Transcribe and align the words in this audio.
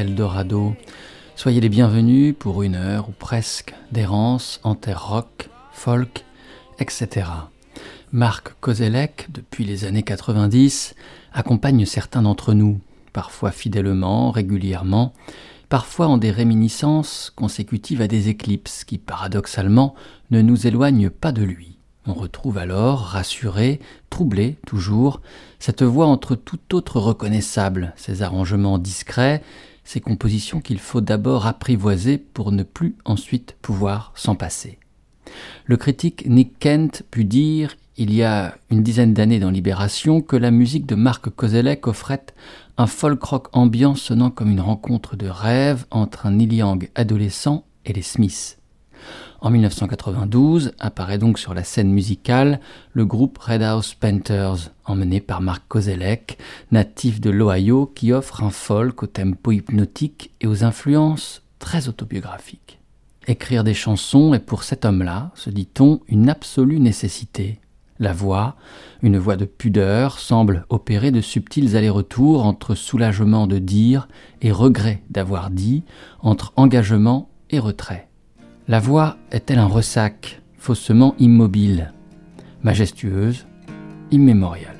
Eldorado. 0.00 0.74
Soyez 1.36 1.60
les 1.60 1.68
bienvenus 1.68 2.34
pour 2.38 2.62
une 2.62 2.74
heure 2.74 3.10
ou 3.10 3.12
presque 3.12 3.74
d'errance 3.92 4.58
en 4.62 4.74
terre 4.74 5.06
rock, 5.06 5.50
folk, 5.72 6.24
etc. 6.78 7.26
Marc 8.10 8.54
Kozelek, 8.60 9.28
depuis 9.30 9.64
les 9.64 9.84
années 9.84 10.02
90, 10.02 10.94
accompagne 11.34 11.84
certains 11.84 12.22
d'entre 12.22 12.54
nous, 12.54 12.80
parfois 13.12 13.50
fidèlement, 13.50 14.30
régulièrement, 14.30 15.12
parfois 15.68 16.06
en 16.06 16.16
des 16.16 16.30
réminiscences 16.30 17.30
consécutives 17.36 18.00
à 18.00 18.08
des 18.08 18.30
éclipses 18.30 18.84
qui, 18.84 18.96
paradoxalement, 18.96 19.94
ne 20.30 20.40
nous 20.40 20.66
éloignent 20.66 21.10
pas 21.10 21.32
de 21.32 21.42
lui. 21.42 21.76
On 22.06 22.14
retrouve 22.14 22.56
alors, 22.56 23.00
rassuré, 23.00 23.80
troublé 24.08 24.56
toujours, 24.66 25.20
cette 25.58 25.82
voix 25.82 26.06
entre 26.06 26.34
tout 26.34 26.74
autre 26.74 26.98
reconnaissable, 26.98 27.92
ces 27.96 28.22
arrangements 28.22 28.78
discrets, 28.78 29.42
ces 29.84 30.00
compositions 30.00 30.60
qu'il 30.60 30.78
faut 30.78 31.00
d'abord 31.00 31.46
apprivoiser 31.46 32.18
pour 32.18 32.52
ne 32.52 32.62
plus 32.62 32.96
ensuite 33.04 33.56
pouvoir 33.62 34.12
s'en 34.14 34.34
passer. 34.34 34.78
Le 35.64 35.76
critique 35.76 36.24
Nick 36.26 36.58
Kent 36.58 37.04
put 37.10 37.24
dire 37.24 37.76
il 37.96 38.14
y 38.14 38.22
a 38.22 38.56
une 38.70 38.82
dizaine 38.82 39.12
d'années 39.12 39.40
dans 39.40 39.50
Libération 39.50 40.22
que 40.22 40.36
la 40.36 40.50
musique 40.50 40.86
de 40.86 40.94
Marc 40.94 41.28
Kozelek 41.28 41.86
offrait 41.86 42.26
un 42.78 42.86
folk 42.86 43.22
rock 43.22 43.48
ambiant 43.52 43.94
sonnant 43.94 44.30
comme 44.30 44.50
une 44.50 44.60
rencontre 44.60 45.16
de 45.16 45.28
rêve 45.28 45.84
entre 45.90 46.26
un 46.26 46.32
Neil 46.32 46.54
Young 46.54 46.88
adolescent 46.94 47.64
et 47.84 47.92
les 47.92 48.02
Smiths. 48.02 48.59
En 49.42 49.48
1992 49.48 50.72
apparaît 50.78 51.16
donc 51.16 51.38
sur 51.38 51.54
la 51.54 51.64
scène 51.64 51.90
musicale 51.90 52.60
le 52.92 53.06
groupe 53.06 53.38
Red 53.38 53.62
House 53.62 53.94
Panthers, 53.94 54.70
emmené 54.84 55.20
par 55.20 55.40
Mark 55.40 55.62
Kozelek, 55.66 56.36
natif 56.72 57.22
de 57.22 57.30
l'Ohio, 57.30 57.86
qui 57.86 58.12
offre 58.12 58.44
un 58.44 58.50
folk 58.50 59.02
au 59.02 59.06
tempo 59.06 59.52
hypnotique 59.52 60.30
et 60.42 60.46
aux 60.46 60.62
influences 60.62 61.42
très 61.58 61.88
autobiographiques. 61.88 62.80
Écrire 63.26 63.64
des 63.64 63.72
chansons 63.72 64.34
est 64.34 64.40
pour 64.40 64.62
cet 64.62 64.84
homme-là, 64.84 65.30
se 65.34 65.48
dit-on, 65.48 66.00
une 66.08 66.28
absolue 66.28 66.80
nécessité. 66.80 67.60
La 67.98 68.12
voix, 68.12 68.56
une 69.02 69.18
voix 69.18 69.36
de 69.36 69.46
pudeur, 69.46 70.18
semble 70.18 70.66
opérer 70.68 71.10
de 71.10 71.20
subtils 71.22 71.76
allers-retours 71.76 72.44
entre 72.44 72.74
soulagement 72.74 73.46
de 73.46 73.58
dire 73.58 74.06
et 74.42 74.52
regret 74.52 75.02
d'avoir 75.08 75.48
dit, 75.50 75.82
entre 76.20 76.52
engagement 76.56 77.30
et 77.48 77.58
retrait. 77.58 78.09
La 78.68 78.78
voix 78.78 79.16
est-elle 79.32 79.58
un 79.58 79.66
ressac, 79.66 80.42
faussement 80.58 81.14
immobile, 81.18 81.92
majestueuse, 82.62 83.46
immémoriale? 84.10 84.79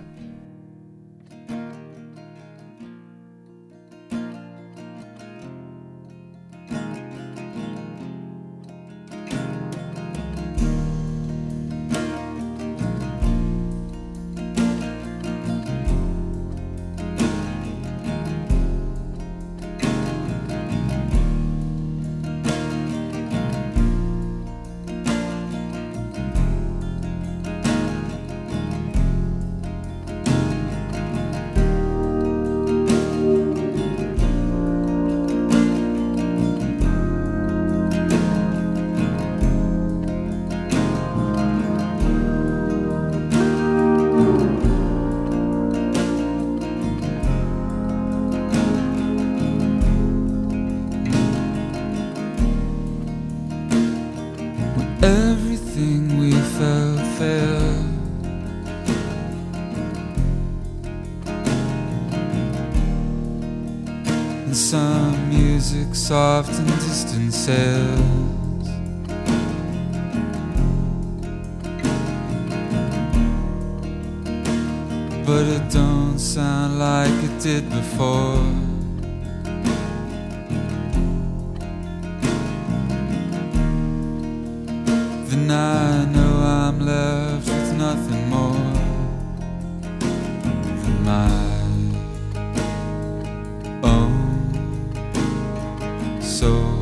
so 96.40 96.80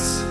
let's 0.00 0.24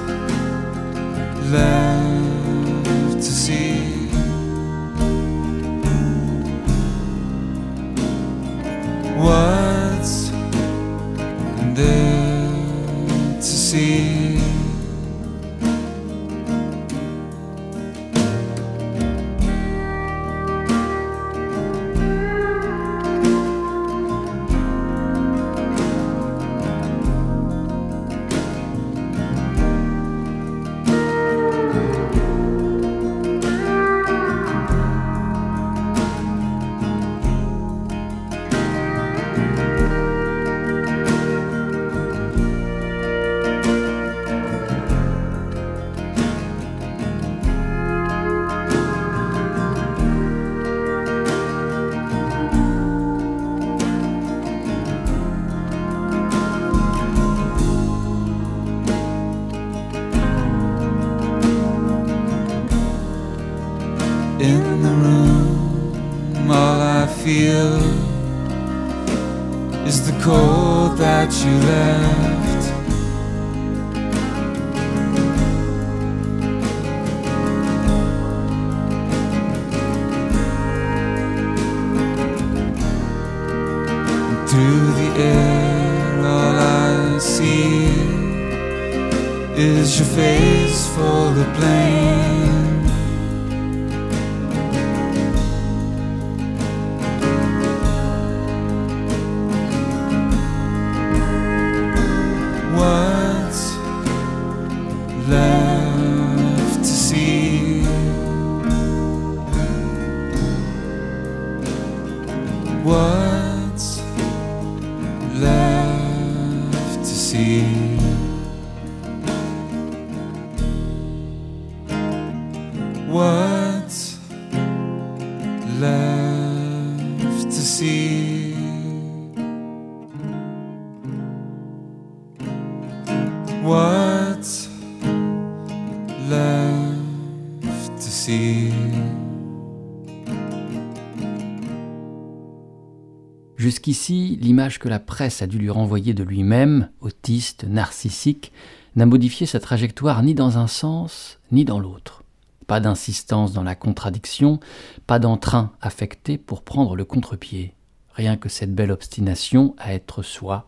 Jusqu'ici, 143.90 144.38
l'image 144.40 144.78
que 144.78 144.88
la 144.88 145.00
presse 145.00 145.42
a 145.42 145.48
dû 145.48 145.58
lui 145.58 145.72
renvoyer 145.72 146.14
de 146.14 146.22
lui-même, 146.22 146.92
autiste, 147.02 147.64
narcissique, 147.64 148.52
n'a 148.96 149.08
modifié 149.08 149.48
sa 149.48 149.60
trajectoire 149.60 150.22
ni 150.22 150.36
dans 150.36 150.60
un 150.60 150.68
sens 150.68 151.40
ni 151.52 151.66
dans 151.66 151.80
l'autre. 151.80 152.22
Pas 152.68 152.80
d'insistance 152.80 153.52
dans 153.52 153.64
la 153.64 153.74
contradiction, 153.74 154.60
pas 155.08 155.18
d'entrain 155.18 155.72
affecté 155.82 156.38
pour 156.38 156.62
prendre 156.62 156.96
le 156.96 157.04
contre-pied. 157.04 157.74
Rien 158.14 158.38
que 158.38 158.48
cette 158.48 158.76
belle 158.76 158.92
obstination 158.92 159.74
à 159.80 159.96
être 159.96 160.22
soi, 160.22 160.68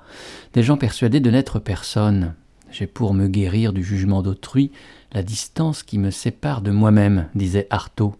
des 0.53 0.63
gens 0.63 0.77
persuadés 0.77 1.19
de 1.19 1.29
n'être 1.29 1.59
personne. 1.59 2.33
J'ai 2.71 2.87
pour 2.87 3.13
me 3.13 3.27
guérir 3.27 3.71
du 3.71 3.83
jugement 3.83 4.23
d'autrui 4.23 4.71
la 5.11 5.21
distance 5.21 5.83
qui 5.83 5.99
me 5.99 6.09
sépare 6.09 6.63
de 6.63 6.71
moi-même, 6.71 7.27
disait 7.35 7.67
Artaud. 7.69 8.15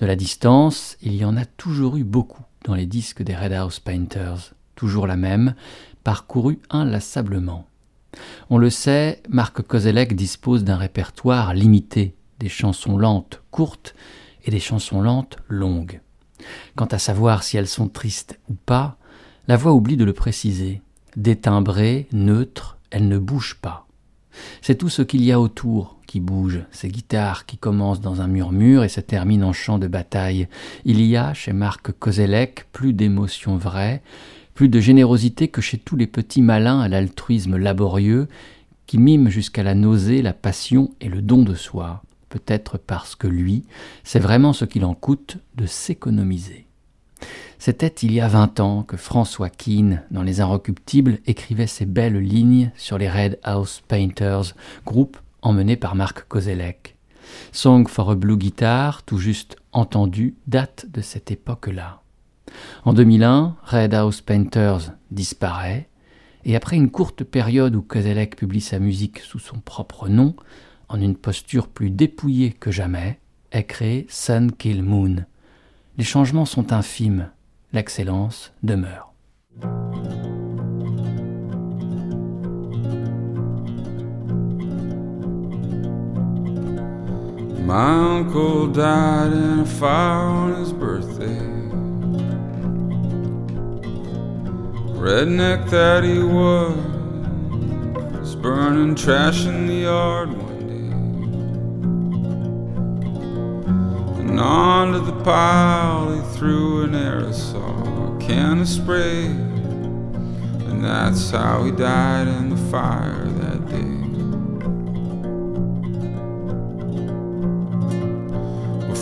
De 0.00 0.06
la 0.06 0.16
distance, 0.16 0.96
il 1.02 1.14
y 1.14 1.24
en 1.24 1.36
a 1.36 1.44
toujours 1.44 1.96
eu 1.98 2.02
beaucoup 2.02 2.42
dans 2.64 2.74
les 2.74 2.86
disques 2.86 3.22
des 3.22 3.34
Red 3.34 3.52
House 3.52 3.80
Painters, 3.80 4.54
toujours 4.74 5.06
la 5.06 5.16
même, 5.16 5.54
parcourue 6.04 6.58
inlassablement. 6.70 7.66
On 8.48 8.58
le 8.58 8.70
sait, 8.70 9.22
Marc 9.28 9.62
Kozelek 9.62 10.16
dispose 10.16 10.64
d'un 10.64 10.76
répertoire 10.76 11.54
limité, 11.54 12.14
des 12.38 12.48
chansons 12.48 12.98
lentes 12.98 13.42
courtes 13.50 13.94
et 14.44 14.50
des 14.50 14.60
chansons 14.60 15.00
lentes 15.00 15.36
longues. 15.48 16.00
Quant 16.74 16.86
à 16.86 16.98
savoir 16.98 17.42
si 17.42 17.56
elles 17.56 17.68
sont 17.68 17.88
tristes 17.88 18.40
ou 18.48 18.54
pas, 18.54 18.96
la 19.46 19.56
voix 19.56 19.72
oublie 19.72 19.96
de 19.96 20.04
le 20.04 20.12
préciser. 20.12 20.80
Détimbrée, 21.16 22.06
neutre, 22.12 22.78
elle 22.90 23.08
ne 23.08 23.18
bouge 23.18 23.56
pas. 23.60 23.86
C'est 24.62 24.76
tout 24.76 24.88
ce 24.88 25.02
qu'il 25.02 25.24
y 25.24 25.32
a 25.32 25.40
autour 25.40 25.99
qui 26.10 26.18
bouge, 26.18 26.64
ces 26.72 26.88
guitares 26.88 27.46
qui 27.46 27.56
commencent 27.56 28.00
dans 28.00 28.20
un 28.20 28.26
murmure 28.26 28.82
et 28.82 28.88
se 28.88 29.00
terminent 29.00 29.46
en 29.46 29.52
chant 29.52 29.78
de 29.78 29.86
bataille. 29.86 30.48
Il 30.84 31.00
y 31.00 31.16
a, 31.16 31.34
chez 31.34 31.52
Marc 31.52 31.92
Kozelek, 31.92 32.66
plus 32.72 32.92
d'émotions 32.92 33.56
vraies, 33.56 34.02
plus 34.54 34.68
de 34.68 34.80
générosité 34.80 35.46
que 35.46 35.60
chez 35.60 35.78
tous 35.78 35.94
les 35.94 36.08
petits 36.08 36.42
malins 36.42 36.80
à 36.80 36.88
l'altruisme 36.88 37.56
laborieux, 37.56 38.26
qui 38.88 38.98
miment 38.98 39.30
jusqu'à 39.30 39.62
la 39.62 39.76
nausée 39.76 40.20
la 40.20 40.32
passion 40.32 40.90
et 41.00 41.08
le 41.08 41.22
don 41.22 41.44
de 41.44 41.54
soi, 41.54 42.02
peut-être 42.28 42.76
parce 42.76 43.14
que 43.14 43.28
lui, 43.28 43.62
c'est 44.02 44.18
vraiment 44.18 44.52
ce 44.52 44.64
qu'il 44.64 44.84
en 44.84 44.94
coûte 44.94 45.36
de 45.54 45.66
s'économiser. 45.66 46.66
C'était 47.60 47.86
il 47.86 48.10
y 48.10 48.20
a 48.20 48.26
vingt 48.26 48.58
ans 48.58 48.82
que 48.82 48.96
François 48.96 49.48
Keane, 49.48 50.02
dans 50.10 50.24
Les 50.24 50.40
Inrecuptibles, 50.40 51.18
écrivait 51.26 51.68
ces 51.68 51.86
belles 51.86 52.18
lignes 52.18 52.72
sur 52.74 52.98
les 52.98 53.08
Red 53.08 53.38
House 53.44 53.80
Painters, 53.86 54.56
groupe 54.84 55.16
emmené 55.42 55.76
par 55.76 55.94
Marc 55.94 56.26
Kozelek. 56.28 56.96
Song 57.52 57.86
for 57.86 58.10
a 58.10 58.14
Blue 58.14 58.36
Guitar, 58.36 59.02
tout 59.02 59.18
juste 59.18 59.56
entendu, 59.72 60.36
date 60.46 60.86
de 60.90 61.00
cette 61.00 61.30
époque-là. 61.30 62.02
En 62.84 62.92
2001, 62.92 63.56
Red 63.64 63.94
House 63.94 64.20
Painters 64.20 64.92
disparaît, 65.10 65.88
et 66.44 66.56
après 66.56 66.76
une 66.76 66.90
courte 66.90 67.24
période 67.24 67.76
où 67.76 67.82
Kozelek 67.82 68.36
publie 68.36 68.60
sa 68.60 68.78
musique 68.78 69.20
sous 69.20 69.38
son 69.38 69.58
propre 69.58 70.08
nom, 70.08 70.34
en 70.88 71.00
une 71.00 71.16
posture 71.16 71.68
plus 71.68 71.90
dépouillée 71.90 72.52
que 72.52 72.70
jamais, 72.70 73.20
est 73.52 73.64
créé 73.64 74.06
Sun 74.08 74.52
Kill 74.52 74.82
Moon. 74.82 75.24
Les 75.98 76.04
changements 76.04 76.46
sont 76.46 76.72
infimes, 76.72 77.30
l'excellence 77.72 78.52
demeure. 78.62 79.12
My 87.60 88.16
uncle 88.16 88.66
died 88.68 89.32
in 89.32 89.60
a 89.60 89.66
fire 89.66 90.26
on 90.26 90.54
his 90.56 90.72
birthday. 90.72 91.38
Redneck 94.98 95.68
that 95.70 96.02
he 96.02 96.22
was, 96.22 96.76
was 98.18 98.34
burning 98.34 98.94
trash 98.94 99.44
in 99.44 99.66
the 99.66 99.74
yard 99.74 100.30
one 100.30 100.66
day. 100.66 100.92
And 104.22 104.40
onto 104.40 105.04
the 105.04 105.22
pile 105.22 106.14
he 106.14 106.36
threw 106.36 106.84
an 106.84 106.92
aerosol, 106.92 108.18
can 108.20 108.60
of 108.60 108.68
spray. 108.68 109.26
And 109.26 110.82
that's 110.82 111.30
how 111.30 111.64
he 111.64 111.70
died 111.70 112.26
in 112.26 112.48
the 112.48 112.56
fire 112.70 113.26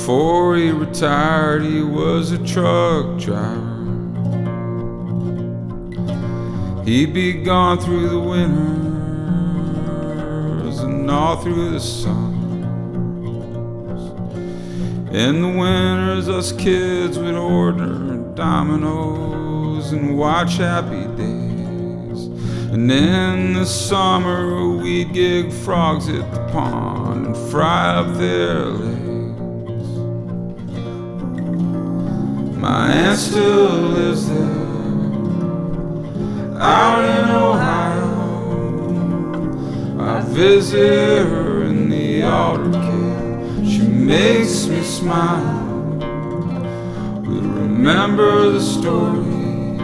Before 0.08 0.56
he 0.56 0.70
retired, 0.70 1.62
he 1.64 1.82
was 1.82 2.32
a 2.32 2.38
truck 2.38 3.18
driver. 3.18 3.92
He'd 6.86 7.12
be 7.12 7.34
gone 7.34 7.78
through 7.78 8.08
the 8.08 8.18
winters 8.18 8.48
and 10.78 11.10
all 11.10 11.36
through 11.36 11.72
the 11.72 11.80
summers. 11.80 12.40
In 15.14 15.42
the 15.42 15.48
winters, 15.48 16.30
us 16.30 16.52
kids 16.52 17.18
would 17.18 17.34
order 17.34 18.16
dominoes 18.34 19.92
and 19.92 20.16
watch 20.16 20.56
happy 20.56 21.04
days. 21.18 22.28
And 22.72 22.90
in 22.90 23.52
the 23.52 23.66
summer, 23.66 24.74
we'd 24.74 25.12
gig 25.12 25.52
frogs 25.52 26.08
at 26.08 26.32
the 26.32 26.40
pond 26.50 27.26
and 27.26 27.36
fry 27.50 27.96
up 27.96 28.16
their 28.16 28.64
legs. 28.64 28.97
Still 33.18 33.68
lives 33.98 34.28
there, 34.28 34.46
out 36.60 37.04
in 37.04 37.30
Ohio. 37.30 38.06
I 39.98 40.20
visit 40.22 41.26
her 41.26 41.64
in 41.64 41.88
the 41.90 42.20
care. 42.20 43.64
She 43.66 43.82
makes 43.82 44.68
me 44.68 44.84
smile. 44.84 45.98
We 47.22 47.40
remember 47.40 48.50
the 48.52 48.60
story 48.60 49.80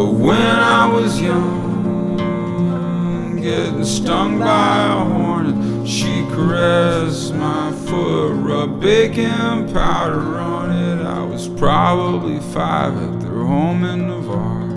of 0.00 0.20
when 0.20 0.56
I 0.56 0.88
was 0.92 1.20
young, 1.20 2.16
getting 3.40 3.84
stung 3.84 4.40
by 4.40 4.86
a 4.86 5.04
hornet. 5.04 5.86
She 5.88 6.26
caressed 6.32 7.34
my 7.34 7.70
foot, 7.86 8.32
rubbed 8.34 8.80
baking 8.80 9.72
powder 9.72 10.40
on 10.40 10.47
probably 11.58 12.38
five 12.52 12.96
at 12.96 13.20
their 13.20 13.42
home 13.42 13.82
in 13.84 14.06
Navarre. 14.06 14.68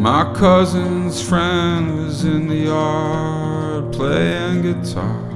My 0.00 0.32
cousin's 0.34 1.22
friend 1.22 1.98
was 1.98 2.24
in 2.24 2.48
the 2.48 2.56
yard 2.56 3.92
playing 3.92 4.62
guitar. 4.62 5.28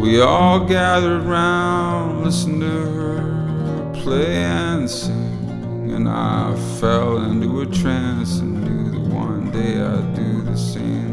We 0.00 0.20
all 0.20 0.64
gathered 0.64 1.24
round, 1.24 2.24
listened 2.24 2.60
to 2.60 2.68
her 2.68 3.92
play 3.92 4.36
and 4.36 4.88
sing, 4.88 5.90
and 5.92 6.08
I 6.08 6.54
fell 6.78 7.24
into 7.24 7.62
a 7.62 7.66
trance 7.66 8.38
and 8.38 8.64
knew 8.64 8.92
that 8.92 9.14
one 9.14 9.50
day 9.50 9.82
I'd 9.82 10.14
do 10.14 10.42
the 10.42 10.56
same 10.56 11.09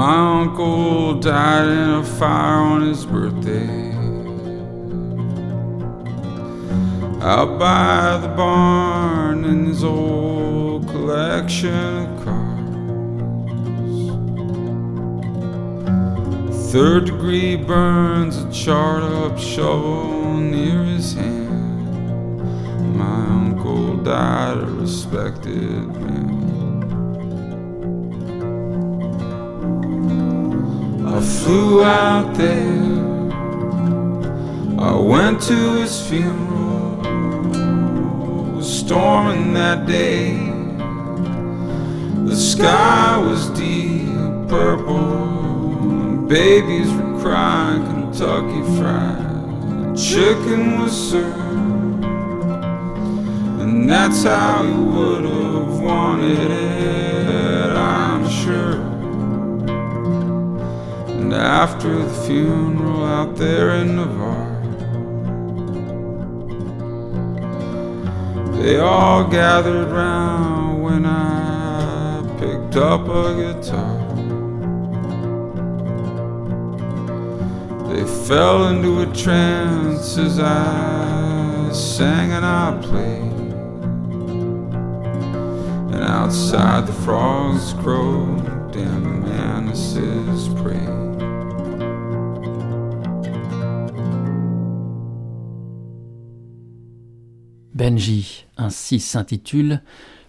My 0.00 0.40
uncle 0.40 1.20
died 1.20 1.68
in 1.68 1.90
a 1.90 2.02
fire 2.02 2.62
on 2.72 2.80
his 2.88 3.04
birthday. 3.04 3.92
Out 7.20 7.58
by 7.58 8.16
the 8.16 8.28
barn 8.28 9.44
in 9.44 9.66
his 9.66 9.84
old 9.84 10.88
collection 10.88 11.74
of 11.74 12.24
cars. 12.24 13.92
Third 16.72 17.04
degree 17.04 17.56
burns 17.56 18.38
a 18.38 18.50
charred 18.50 19.02
up 19.02 19.38
shovel 19.38 20.32
near 20.38 20.82
his 20.82 21.12
hand. 21.12 22.40
My 22.96 23.26
uncle 23.26 23.98
died 23.98 24.56
a 24.56 24.64
respected 24.64 25.88
man. 25.88 26.09
I 31.20 31.22
flew 31.22 31.84
out 31.84 32.34
there. 32.34 32.80
I 34.78 34.94
went 34.98 35.42
to 35.42 35.72
his 35.74 36.00
funeral. 36.08 36.96
Was 38.56 38.78
storming 38.80 39.52
that 39.52 39.86
day. 39.86 40.32
The 42.24 42.34
sky 42.34 43.18
was 43.18 43.50
deep 43.50 44.08
purple. 44.48 46.26
Babies 46.26 46.90
were 46.90 47.20
crying, 47.20 47.84
Kentucky 47.84 48.62
fried 48.78 49.28
chicken 49.98 50.80
was 50.80 51.10
served, 51.10 52.04
and 53.60 53.90
that's 53.90 54.22
how 54.22 54.62
you 54.62 54.82
would 54.84 55.24
have 55.24 55.80
wanted 55.80 56.38
it, 56.50 57.76
I'm 57.76 58.26
sure. 58.30 58.89
And 61.30 61.38
after 61.38 61.96
the 61.96 62.12
funeral 62.26 63.04
out 63.04 63.36
there 63.36 63.70
in 63.76 63.94
Navarre, 63.94 64.62
they 68.56 68.80
all 68.80 69.22
gathered 69.22 69.92
round 69.92 70.82
when 70.82 71.06
I 71.06 72.20
picked 72.40 72.74
up 72.74 73.02
a 73.02 73.36
guitar. 73.36 74.00
They 77.86 78.04
fell 78.26 78.66
into 78.66 79.02
a 79.02 79.06
trance 79.14 80.18
as 80.18 80.40
I 80.40 81.70
sang 81.72 82.32
and 82.32 82.44
I 82.44 82.76
played. 82.82 83.52
And 85.94 86.02
outside 86.02 86.88
the 86.88 86.92
frogs 86.92 87.72
crowed, 87.74 88.39
Benji, 97.80 98.44
ainsi 98.58 99.00
s'intitule 99.00 99.80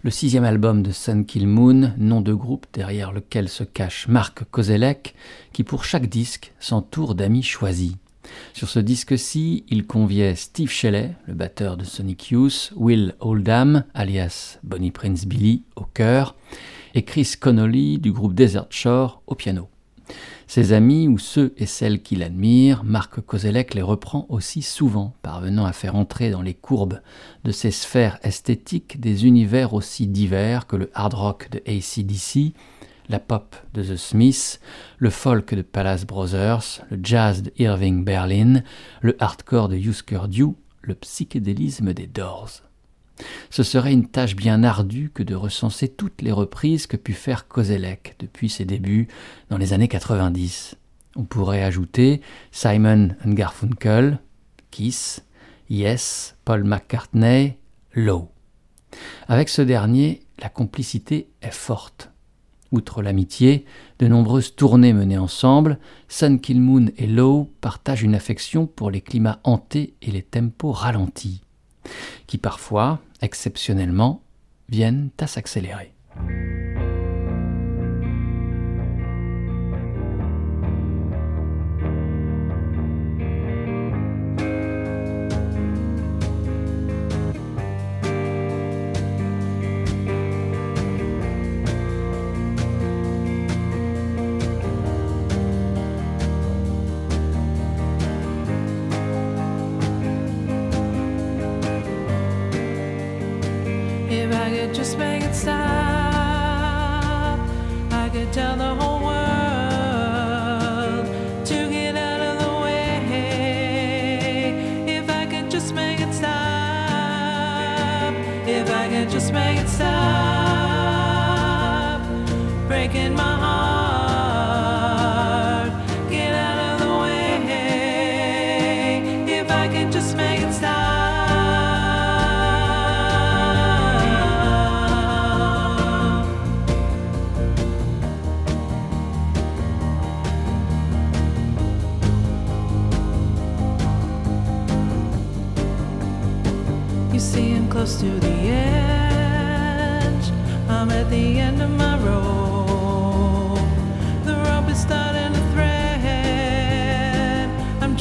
le 0.03 0.09
sixième 0.09 0.45
album 0.45 0.81
de 0.81 0.93
Sun 0.93 1.25
Kill 1.25 1.49
Moon, 1.49 1.91
nom 1.97 2.21
de 2.21 2.33
groupe 2.33 2.65
derrière 2.71 3.11
lequel 3.11 3.49
se 3.49 3.65
cache 3.65 4.07
Marc 4.07 4.45
Kozelek, 4.45 5.15
qui 5.51 5.65
pour 5.65 5.83
chaque 5.83 6.07
disque 6.07 6.53
s'entoure 6.61 7.13
d'amis 7.13 7.43
choisis. 7.43 7.97
Sur 8.53 8.69
ce 8.69 8.79
disque-ci, 8.79 9.65
il 9.67 9.85
conviait 9.85 10.35
Steve 10.35 10.69
Shelley, 10.69 11.13
le 11.27 11.33
batteur 11.33 11.75
de 11.75 11.83
Sonic 11.83 12.31
Youth, 12.31 12.71
Will 12.77 13.15
Oldham, 13.19 13.83
alias 13.93 14.57
Bonnie 14.63 14.91
Prince 14.91 15.25
Billy, 15.25 15.63
au 15.75 15.83
chœur, 15.83 16.37
et 16.95 17.03
Chris 17.03 17.33
Connolly 17.37 17.97
du 17.97 18.13
groupe 18.13 18.33
Desert 18.33 18.67
Shore 18.69 19.23
au 19.27 19.35
piano. 19.35 19.67
Ses 20.53 20.73
amis 20.73 21.07
ou 21.07 21.17
ceux 21.17 21.53
et 21.55 21.65
celles 21.65 22.01
qui 22.01 22.17
l'admirent, 22.17 22.83
Marc 22.83 23.21
Kozelek 23.21 23.73
les 23.73 23.81
reprend 23.81 24.25
aussi 24.27 24.61
souvent, 24.61 25.13
parvenant 25.21 25.63
à 25.63 25.71
faire 25.71 25.95
entrer 25.95 26.29
dans 26.29 26.41
les 26.41 26.53
courbes 26.53 26.99
de 27.45 27.53
ces 27.53 27.71
sphères 27.71 28.19
esthétiques 28.21 28.99
des 28.99 29.25
univers 29.25 29.73
aussi 29.73 30.07
divers 30.07 30.67
que 30.67 30.75
le 30.75 30.91
hard 30.93 31.13
rock 31.13 31.49
de 31.51 31.59
ACDC, 31.59 32.53
la 33.07 33.19
pop 33.19 33.55
de 33.73 33.81
The 33.81 33.95
Smiths, 33.95 34.59
le 34.97 35.09
folk 35.09 35.55
de 35.55 35.61
Palace 35.61 36.05
Brothers, 36.05 36.81
le 36.89 36.99
jazz 37.01 37.43
de 37.43 37.53
Irving 37.57 38.03
Berlin, 38.03 38.61
le 38.99 39.15
hardcore 39.23 39.69
de 39.69 39.77
Husker 39.77 40.27
Du, 40.27 40.47
le 40.81 40.95
psychédélisme 40.95 41.93
des 41.93 42.07
Doors. 42.07 42.61
Ce 43.49 43.63
serait 43.63 43.93
une 43.93 44.07
tâche 44.07 44.35
bien 44.35 44.63
ardue 44.63 45.11
que 45.13 45.23
de 45.23 45.35
recenser 45.35 45.87
toutes 45.87 46.21
les 46.21 46.31
reprises 46.31 46.87
que 46.87 46.97
put 46.97 47.13
faire 47.13 47.47
Kozelek 47.47 48.15
depuis 48.19 48.49
ses 48.49 48.65
débuts 48.65 49.07
dans 49.49 49.57
les 49.57 49.73
années 49.73 49.87
90. 49.87 50.75
On 51.15 51.23
pourrait 51.23 51.63
ajouter 51.63 52.21
Simon 52.51 53.09
Garfunkel, 53.25 54.19
Kiss, 54.71 55.23
Yes, 55.69 56.35
Paul 56.45 56.63
McCartney, 56.63 57.57
Low. 57.93 58.29
Avec 59.27 59.49
ce 59.49 59.61
dernier, 59.61 60.21
la 60.39 60.49
complicité 60.49 61.29
est 61.41 61.53
forte. 61.53 62.11
Outre 62.71 63.01
l'amitié, 63.01 63.65
de 63.99 64.07
nombreuses 64.07 64.55
tournées 64.55 64.93
menées 64.93 65.17
ensemble, 65.17 65.77
Sun 66.07 66.39
Kill 66.39 66.61
Moon 66.61 66.87
et 66.97 67.07
Low 67.07 67.51
partagent 67.59 68.03
une 68.03 68.15
affection 68.15 68.65
pour 68.65 68.89
les 68.89 69.01
climats 69.01 69.41
hantés 69.43 69.93
et 70.01 70.11
les 70.11 70.21
tempos 70.21 70.71
ralentis, 70.71 71.41
qui 72.27 72.37
parfois, 72.37 72.99
exceptionnellement, 73.21 74.21
viennent 74.69 75.09
à 75.19 75.27
s'accélérer. 75.27 75.93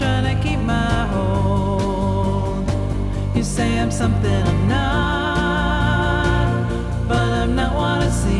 trying 0.00 0.25
to 0.25 0.35
keep 0.42 0.59
my 0.61 1.07
hold. 1.09 2.64
You 3.37 3.42
say 3.42 3.78
I'm 3.78 3.90
something 3.90 4.42
I'm 4.50 4.66
not, 4.66 6.71
but 7.07 7.19
I'm 7.19 7.54
not 7.54 7.75
what 7.75 8.00
I 8.09 8.11
seem. 8.23 8.30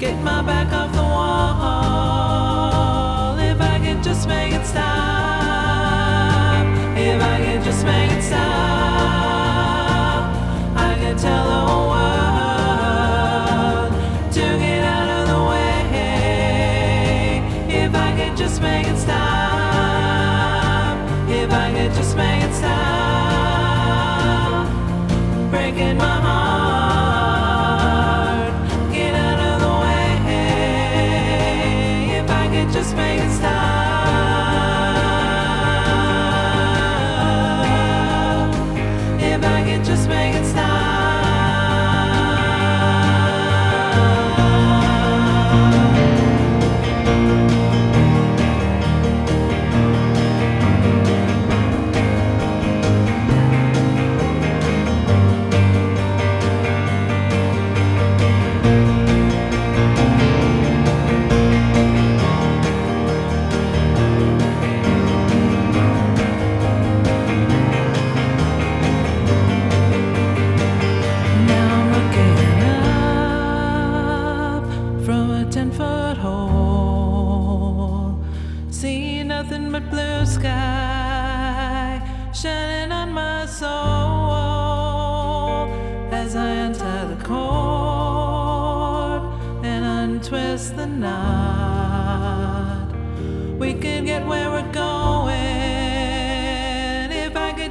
Get 0.00 0.20
my 0.24 0.42
back 0.42 0.72
up. 0.72 0.87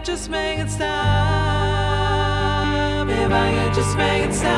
Just 0.08 0.30
make 0.30 0.58
it 0.60 0.70
stop. 0.70 0.88
If 3.10 3.30
I 3.30 3.52
could 3.52 3.74
just 3.74 3.98
make 3.98 4.24
it 4.24 4.34
stop, 4.34 4.56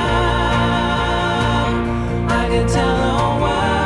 I 2.30 2.48
could 2.52 2.68
tell 2.68 2.96
the 3.08 3.18
world 3.42 3.82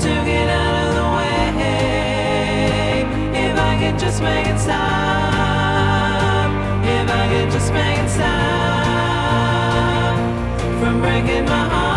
to 0.00 0.08
get 0.24 0.48
out 0.48 0.88
of 0.88 0.94
the 0.94 1.02
way. 1.18 1.44
If 3.46 3.54
I 3.58 3.72
could 3.78 3.98
just 3.98 4.22
make 4.22 4.46
it 4.46 4.58
stop, 4.58 4.78
if 6.82 7.10
I 7.10 7.28
could 7.28 7.50
just 7.52 7.70
make 7.74 7.98
it 7.98 8.08
stop 8.08 8.28
from 10.80 11.00
breaking 11.02 11.44
my 11.44 11.68
heart, 11.68 11.87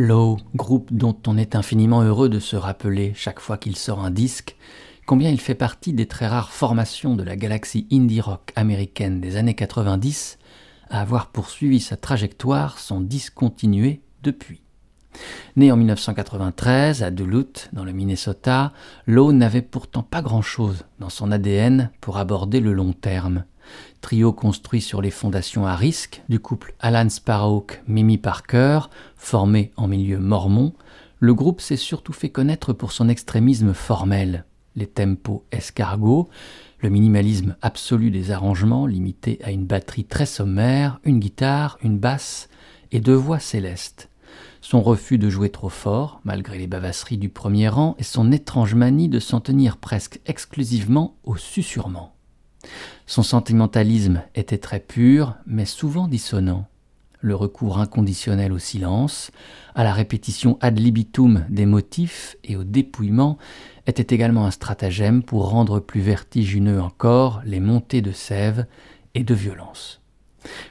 Low, 0.00 0.36
groupe 0.54 0.92
dont 0.92 1.16
on 1.26 1.36
est 1.36 1.56
infiniment 1.56 2.02
heureux 2.02 2.28
de 2.28 2.38
se 2.38 2.54
rappeler 2.54 3.14
chaque 3.16 3.40
fois 3.40 3.58
qu'il 3.58 3.74
sort 3.74 4.04
un 4.04 4.12
disque, 4.12 4.56
combien 5.06 5.28
il 5.28 5.40
fait 5.40 5.56
partie 5.56 5.92
des 5.92 6.06
très 6.06 6.28
rares 6.28 6.52
formations 6.52 7.16
de 7.16 7.24
la 7.24 7.34
galaxie 7.34 7.88
indie 7.90 8.20
rock 8.20 8.52
américaine 8.54 9.20
des 9.20 9.34
années 9.34 9.56
90 9.56 10.38
à 10.88 11.00
avoir 11.00 11.32
poursuivi 11.32 11.80
sa 11.80 11.96
trajectoire 11.96 12.78
sans 12.78 13.00
discontinuer 13.00 14.00
depuis. 14.22 14.60
Né 15.56 15.72
en 15.72 15.76
1993 15.76 17.02
à 17.02 17.10
Duluth, 17.10 17.68
dans 17.72 17.84
le 17.84 17.92
Minnesota, 17.92 18.72
Lowe 19.06 19.32
n'avait 19.32 19.62
pourtant 19.62 20.02
pas 20.02 20.22
grand-chose 20.22 20.84
dans 20.98 21.10
son 21.10 21.32
ADN 21.32 21.90
pour 22.00 22.18
aborder 22.18 22.60
le 22.60 22.72
long 22.72 22.92
terme. 22.92 23.44
Trio 24.00 24.32
construit 24.32 24.80
sur 24.80 25.02
les 25.02 25.10
fondations 25.10 25.66
à 25.66 25.74
risque 25.74 26.22
du 26.28 26.38
couple 26.38 26.74
Alan 26.80 27.08
Sparrow-Mimi 27.08 28.18
Parker, 28.18 28.80
formé 29.16 29.72
en 29.76 29.88
milieu 29.88 30.18
mormon, 30.18 30.72
le 31.20 31.34
groupe 31.34 31.60
s'est 31.60 31.76
surtout 31.76 32.12
fait 32.12 32.28
connaître 32.28 32.72
pour 32.72 32.92
son 32.92 33.08
extrémisme 33.08 33.74
formel, 33.74 34.44
les 34.76 34.86
tempos 34.86 35.44
escargots, 35.50 36.28
le 36.80 36.90
minimalisme 36.90 37.56
absolu 37.60 38.10
des 38.10 38.30
arrangements 38.30 38.86
limité 38.86 39.40
à 39.42 39.50
une 39.50 39.66
batterie 39.66 40.04
très 40.04 40.26
sommaire, 40.26 41.00
une 41.02 41.18
guitare, 41.18 41.78
une 41.82 41.98
basse 41.98 42.48
et 42.92 43.00
deux 43.00 43.14
voix 43.14 43.40
célestes. 43.40 44.08
Son 44.60 44.82
refus 44.82 45.18
de 45.18 45.30
jouer 45.30 45.50
trop 45.50 45.68
fort, 45.68 46.20
malgré 46.24 46.58
les 46.58 46.66
bavasseries 46.66 47.18
du 47.18 47.28
premier 47.28 47.68
rang, 47.68 47.94
et 47.98 48.02
son 48.02 48.32
étrange 48.32 48.74
manie 48.74 49.08
de 49.08 49.20
s'en 49.20 49.40
tenir 49.40 49.76
presque 49.76 50.20
exclusivement 50.26 51.16
au 51.24 51.36
susurrement. 51.36 52.14
Son 53.06 53.22
sentimentalisme 53.22 54.22
était 54.34 54.58
très 54.58 54.80
pur, 54.80 55.36
mais 55.46 55.64
souvent 55.64 56.08
dissonant. 56.08 56.66
Le 57.20 57.34
recours 57.34 57.78
inconditionnel 57.80 58.52
au 58.52 58.58
silence, 58.58 59.32
à 59.74 59.82
la 59.82 59.92
répétition 59.92 60.56
ad 60.60 60.78
libitum 60.78 61.44
des 61.48 61.66
motifs 61.66 62.36
et 62.44 62.54
au 62.56 62.62
dépouillement 62.62 63.38
était 63.86 64.14
également 64.14 64.46
un 64.46 64.52
stratagème 64.52 65.22
pour 65.22 65.48
rendre 65.48 65.80
plus 65.80 66.00
vertigineux 66.00 66.80
encore 66.80 67.42
les 67.44 67.58
montées 67.58 68.02
de 68.02 68.12
sève 68.12 68.66
et 69.14 69.24
de 69.24 69.34
violence. 69.34 70.00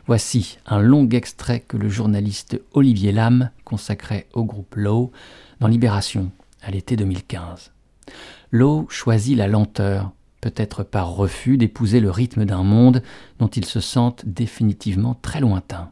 Voici 0.06 0.58
un 0.66 0.80
long 0.80 1.08
extrait 1.10 1.60
que 1.60 1.78
le 1.78 1.90
journaliste 1.90 2.62
Olivier 2.74 3.12
Lam 3.12 3.52
consacrait 3.64 4.28
au 4.34 4.44
groupe 4.44 4.76
Low 4.76 5.12
dans 5.60 5.68
Libération 5.68 6.32
à 6.62 6.72
l'été 6.72 6.96
2015. 6.96 7.72
Low 8.52 8.88
choisit 8.90 9.38
la 9.38 9.48
lenteur, 9.48 10.12
peut-être 10.42 10.84
par 10.84 11.16
refus 11.16 11.58
d'épouser 11.58 12.00
le 12.00 12.12
rythme 12.12 12.46
d'un 12.46 12.64
monde 12.64 13.04
dont 13.40 13.48
ils 13.48 13.66
se 13.66 13.80
sentent 13.80 14.26
définitivement 14.26 15.16
très 15.16 15.40
lointains. 15.40 15.92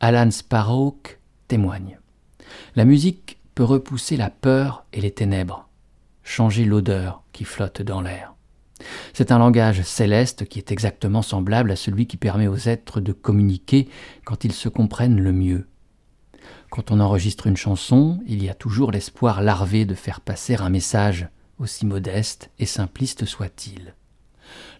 Alan 0.00 0.30
Sparrow 0.30 0.98
témoigne. 1.48 1.98
La 2.76 2.84
musique 2.84 3.38
peut 3.54 3.64
repousser 3.64 4.16
la 4.16 4.30
peur 4.30 4.84
et 4.92 5.00
les 5.00 5.10
ténèbres, 5.10 5.68
changer 6.22 6.64
l'odeur 6.64 7.22
qui 7.32 7.44
flotte 7.44 7.82
dans 7.82 8.00
l'air. 8.00 8.31
C'est 9.12 9.32
un 9.32 9.38
langage 9.38 9.82
céleste 9.82 10.46
qui 10.46 10.58
est 10.58 10.72
exactement 10.72 11.22
semblable 11.22 11.70
à 11.70 11.76
celui 11.76 12.06
qui 12.06 12.16
permet 12.16 12.48
aux 12.48 12.68
êtres 12.68 13.00
de 13.00 13.12
communiquer 13.12 13.88
quand 14.24 14.44
ils 14.44 14.52
se 14.52 14.68
comprennent 14.68 15.20
le 15.20 15.32
mieux. 15.32 15.66
Quand 16.70 16.90
on 16.90 17.00
enregistre 17.00 17.46
une 17.46 17.56
chanson, 17.56 18.20
il 18.26 18.42
y 18.42 18.48
a 18.48 18.54
toujours 18.54 18.92
l'espoir 18.92 19.42
larvé 19.42 19.84
de 19.84 19.94
faire 19.94 20.20
passer 20.20 20.56
un 20.56 20.70
message, 20.70 21.28
aussi 21.58 21.86
modeste 21.86 22.50
et 22.58 22.66
simpliste 22.66 23.24
soit-il. 23.24 23.94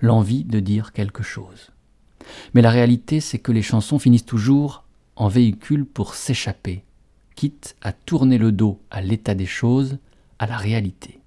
L'envie 0.00 0.44
de 0.44 0.60
dire 0.60 0.92
quelque 0.92 1.22
chose. 1.22 1.70
Mais 2.54 2.62
la 2.62 2.70
réalité, 2.70 3.20
c'est 3.20 3.38
que 3.38 3.52
les 3.52 3.62
chansons 3.62 3.98
finissent 3.98 4.24
toujours 4.24 4.84
en 5.16 5.28
véhicule 5.28 5.84
pour 5.84 6.14
s'échapper, 6.14 6.84
quitte 7.34 7.76
à 7.82 7.92
tourner 7.92 8.38
le 8.38 8.52
dos 8.52 8.80
à 8.90 9.00
l'état 9.02 9.34
des 9.34 9.46
choses, 9.46 9.98
à 10.38 10.46
la 10.46 10.56
réalité. 10.56 11.21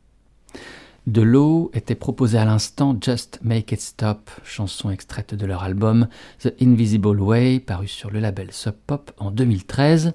De 1.08 1.22
l'eau 1.22 1.70
était 1.76 1.94
proposé 1.94 2.39
à 2.39 2.46
l'instant 2.46 2.98
Just 3.00 3.39
Make 3.44 3.72
It 3.72 3.80
Stop, 3.80 4.32
chanson 4.44 4.89
extraite 4.89 5.36
de 5.36 5.46
leur 5.46 5.62
album 5.62 6.08
The 6.39 6.52
Invisible 6.60 7.22
Way, 7.22 7.60
paru 7.60 7.88
sur 7.88 8.10
le 8.10 8.20
label 8.20 8.52
Sub 8.52 8.74
Pop 8.88 9.12
en 9.20 9.30
2013, 9.30 10.13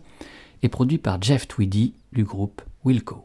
et 0.65 0.69
produit 0.69 0.99
par 0.99 1.23
Jeff 1.23 1.47
Tweedy 1.47 1.95
du 2.13 2.25
groupe 2.25 2.61
Wilco. 2.85 3.25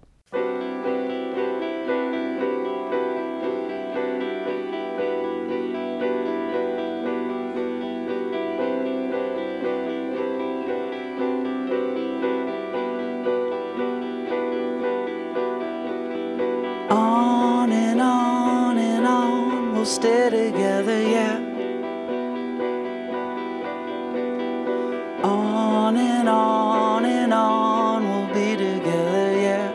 On 25.26 25.98
and 25.98 26.30
on 26.30 27.04
and 27.04 27.34
on 27.34 28.04
we'll 28.04 28.28
be 28.28 28.56
together, 28.56 29.32
yeah. 29.42 29.72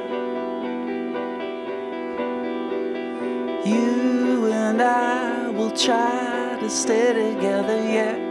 You 3.65 4.47
and 4.53 4.81
I 4.81 5.49
will 5.49 5.73
try 5.73 6.57
to 6.61 6.71
stay 6.71 7.13
together, 7.13 7.83
yeah. 7.83 8.30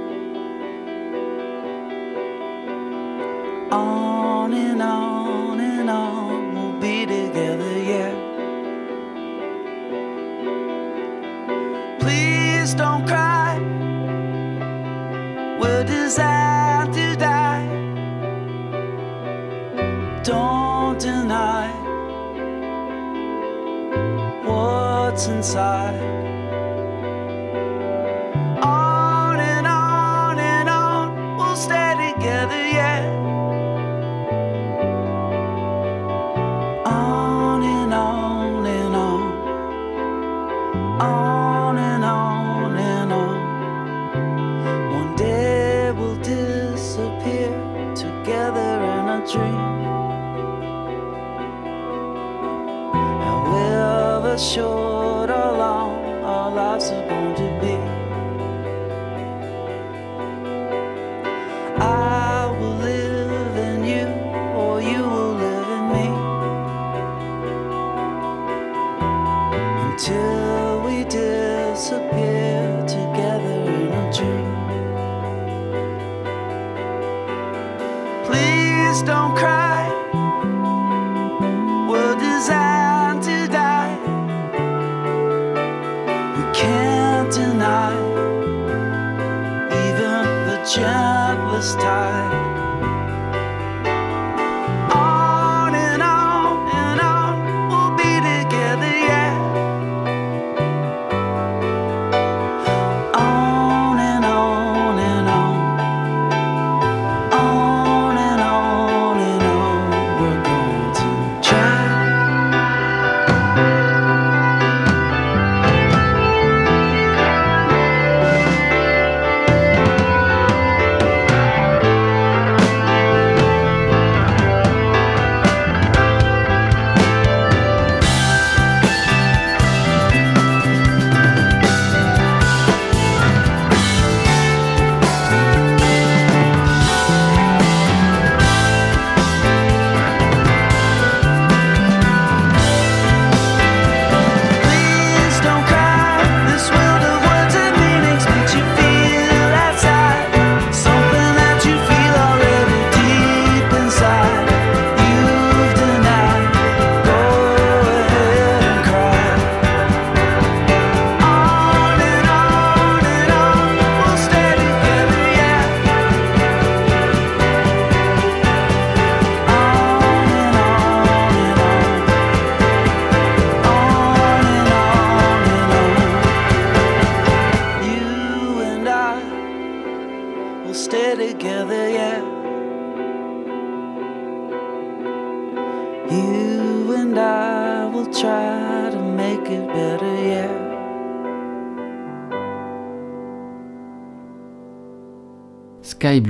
this 91.59 91.75
time. 91.75 92.48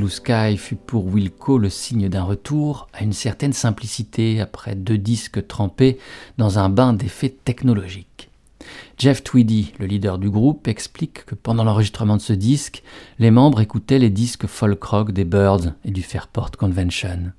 Sky 0.09 0.57
fut 0.57 0.75
pour 0.75 1.05
Wilco 1.07 1.57
le 1.57 1.69
signe 1.69 2.09
d'un 2.09 2.23
retour 2.23 2.87
à 2.93 3.03
une 3.03 3.13
certaine 3.13 3.53
simplicité 3.53 4.41
après 4.41 4.75
deux 4.75 4.97
disques 4.97 5.47
trempés 5.47 5.97
dans 6.37 6.59
un 6.59 6.69
bain 6.69 6.93
d'effets 6.93 7.35
technologiques. 7.43 8.29
Jeff 8.97 9.23
Tweedy, 9.23 9.73
le 9.79 9.85
leader 9.85 10.17
du 10.17 10.29
groupe, 10.29 10.67
explique 10.67 11.25
que 11.25 11.35
pendant 11.35 11.63
l'enregistrement 11.63 12.17
de 12.17 12.21
ce 12.21 12.33
disque, 12.33 12.83
les 13.17 13.31
membres 13.31 13.61
écoutaient 13.61 13.99
les 13.99 14.09
disques 14.09 14.47
folk 14.47 14.83
rock 14.83 15.11
des 15.11 15.25
Birds 15.25 15.73
et 15.85 15.91
du 15.91 16.03
Fairport 16.03 16.51
Convention. 16.51 17.31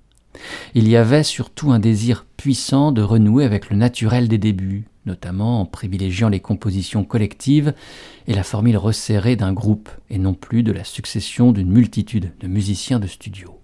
Il 0.75 0.89
y 0.89 0.97
avait 0.97 1.23
surtout 1.25 1.73
un 1.73 1.79
désir 1.79 2.25
puissant 2.37 2.93
de 2.93 3.03
renouer 3.03 3.45
avec 3.45 3.69
le 3.69 3.77
naturel 3.77 4.29
des 4.29 4.39
débuts, 4.39 4.87
notamment 5.11 5.61
en 5.61 5.67
privilégiant 5.67 6.29
les 6.29 6.41
compositions 6.41 7.05
collectives 7.05 7.75
et 8.29 8.35
la 8.35 8.45
formule 8.45 8.77
resserrée 8.77 9.37
d'un 9.37 9.53
groupe, 9.53 9.91
et 10.09 10.19
non 10.19 10.35
plus 10.35 10.63
de 10.63 10.73
la 10.73 10.85
succession 10.85 11.51
d'une 11.51 11.71
multitude 11.71 12.33
de 12.39 12.47
musiciens 12.47 13.01
de 13.01 13.09
studio. 13.09 13.59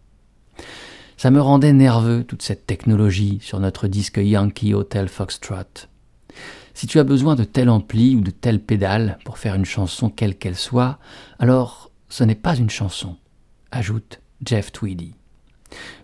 Ça 1.16 1.30
me 1.30 1.40
rendait 1.40 1.72
nerveux 1.72 2.24
toute 2.24 2.42
cette 2.42 2.66
technologie 2.66 3.38
sur 3.40 3.60
notre 3.60 3.86
disque 3.86 4.18
Yankee 4.18 4.74
Hotel 4.74 5.08
Foxtrot. 5.08 5.88
Si 6.74 6.86
tu 6.86 6.98
as 6.98 7.04
besoin 7.04 7.36
de 7.36 7.44
tel 7.44 7.70
ampli 7.70 8.16
ou 8.16 8.20
de 8.20 8.30
telle 8.30 8.60
pédale 8.60 9.18
pour 9.24 9.38
faire 9.38 9.54
une 9.54 9.64
chanson 9.64 10.10
quelle 10.10 10.36
qu'elle 10.36 10.56
soit, 10.56 10.98
alors 11.38 11.90
ce 12.08 12.24
n'est 12.24 12.34
pas 12.34 12.56
une 12.56 12.70
chanson, 12.70 13.16
ajoute 13.70 14.20
Jeff 14.44 14.72
Tweedy. 14.72 15.14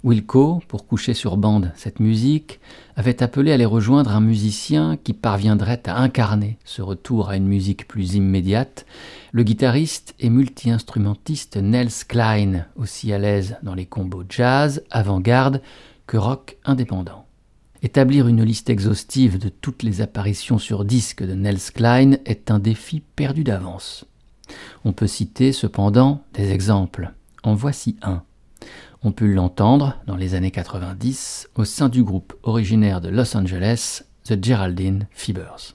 Wilco, 0.05 0.63
pour 0.69 0.87
coucher 0.87 1.15
sur 1.15 1.37
bande 1.37 1.73
cette 1.77 2.01
musique, 2.01 2.61
avait 2.97 3.23
appelé 3.23 3.53
à 3.53 3.57
les 3.57 3.65
rejoindre 3.65 4.11
un 4.11 4.21
musicien 4.21 4.97
qui 4.97 5.13
parviendrait 5.13 5.83
à 5.87 6.01
incarner 6.01 6.59
ce 6.65 6.83
retour 6.83 7.29
à 7.29 7.37
une 7.37 7.47
musique 7.47 7.87
plus 7.87 8.15
immédiate, 8.15 8.87
le 9.33 9.43
guitariste 9.43 10.15
et 10.19 10.31
multi-instrumentiste 10.31 11.57
Nels 11.57 12.05
Klein, 12.09 12.67
aussi 12.77 13.13
à 13.13 13.19
l'aise 13.19 13.57
dans 13.63 13.75
les 13.75 13.87
combos 13.87 14.25
jazz, 14.29 14.83
avant-garde 14.91 15.63
que 16.07 16.17
rock 16.17 16.59
indépendant. 16.65 17.27
Établir 17.83 18.29
une 18.29 18.45
liste 18.45 18.71
exhaustive 18.71 19.39
de 19.39 19.49
toutes 19.49 19.83
les 19.83 20.01
apparitions 20.01 20.59
sur 20.59 20.85
disque 20.85 21.25
de 21.25 21.35
Nels 21.35 21.73
Klein 21.75 22.13
est 22.27 22.51
un 22.51 22.61
défi 22.61 23.01
perdu 23.17 23.43
d'avance. 23.43 24.05
On 24.85 24.93
peut 24.93 25.07
citer 25.07 25.53
cependant 25.53 26.23
des 26.35 26.53
exemples. 26.53 27.13
En 27.43 27.55
voici 27.55 27.97
un. 28.03 28.23
On 29.05 29.11
peut 29.11 29.27
l'entendre 29.27 29.99
dans 30.07 30.15
les 30.15 30.37
années 30.37 30.53
90 30.53 31.51
au 31.57 31.65
sein 31.65 31.89
du 31.89 32.05
groupe 32.05 32.35
originaire 32.45 33.01
de 33.01 33.09
Los 33.09 33.37
Angeles, 33.37 34.05
The 34.25 34.43
Geraldine 34.43 35.09
Fibers. 35.11 35.75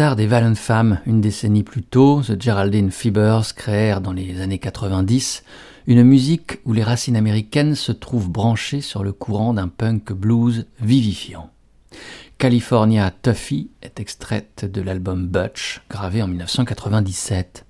Des 0.00 0.26
Valiant 0.26 0.54
Femmes, 0.54 0.98
une 1.04 1.20
décennie 1.20 1.62
plus 1.62 1.82
tôt, 1.82 2.22
The 2.22 2.40
Geraldine 2.40 2.90
Fibers 2.90 3.54
créèrent 3.54 4.00
dans 4.00 4.14
les 4.14 4.40
années 4.40 4.58
90 4.58 5.44
une 5.86 6.02
musique 6.04 6.60
où 6.64 6.72
les 6.72 6.82
racines 6.82 7.16
américaines 7.16 7.74
se 7.74 7.92
trouvent 7.92 8.30
branchées 8.30 8.80
sur 8.80 9.04
le 9.04 9.12
courant 9.12 9.52
d'un 9.52 9.68
punk 9.68 10.12
blues 10.12 10.64
vivifiant. 10.80 11.50
California 12.38 13.12
Tuffy 13.22 13.68
est 13.82 14.00
extraite 14.00 14.64
de 14.64 14.80
l'album 14.80 15.26
Butch, 15.26 15.82
gravé 15.90 16.22
en 16.22 16.28
1997. 16.28 17.66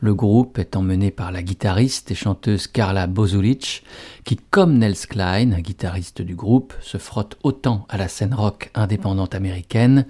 Le 0.00 0.14
groupe 0.14 0.58
est 0.58 0.76
emmené 0.76 1.10
par 1.10 1.30
la 1.30 1.42
guitariste 1.42 2.10
et 2.10 2.14
chanteuse 2.14 2.68
Carla 2.68 3.06
Bozulich, 3.06 3.82
qui, 4.24 4.36
comme 4.50 4.78
Nels 4.78 5.06
Klein, 5.06 5.60
guitariste 5.60 6.22
du 6.22 6.34
groupe, 6.34 6.72
se 6.80 6.96
frotte 6.96 7.36
autant 7.42 7.84
à 7.90 7.98
la 7.98 8.08
scène 8.08 8.32
rock 8.32 8.70
indépendante 8.74 9.34
américaine 9.34 10.06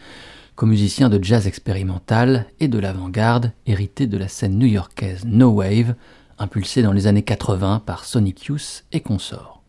comme 0.57 0.71
musicien 0.71 1.11
de 1.11 1.23
jazz 1.23 1.47
expérimental 1.47 2.47
et 2.61 2.69
de 2.69 2.79
l'avant-garde, 2.79 3.53
hérité 3.67 4.07
de 4.07 4.17
la 4.17 4.27
scène 4.27 4.59
new-yorkaise 4.59 5.25
No 5.27 5.51
Wave, 5.51 5.95
impulsée 6.39 6.83
dans 6.83 6.93
les 6.93 7.07
années 7.07 7.23
80 7.23 7.83
par 7.85 8.05
Sonic 8.05 8.47
Youth 8.47 8.85
et 8.91 9.01
consorts. 9.01 9.63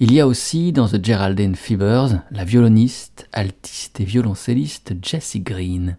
Il 0.00 0.12
y 0.12 0.20
a 0.20 0.26
aussi 0.26 0.72
dans 0.72 0.88
The 0.88 1.04
Geraldine 1.04 1.54
Fibers 1.54 2.22
la 2.32 2.44
violoniste, 2.44 3.28
altiste 3.32 4.00
et 4.00 4.04
violoncelliste 4.04 4.94
Jessie 5.00 5.40
Green. 5.40 5.96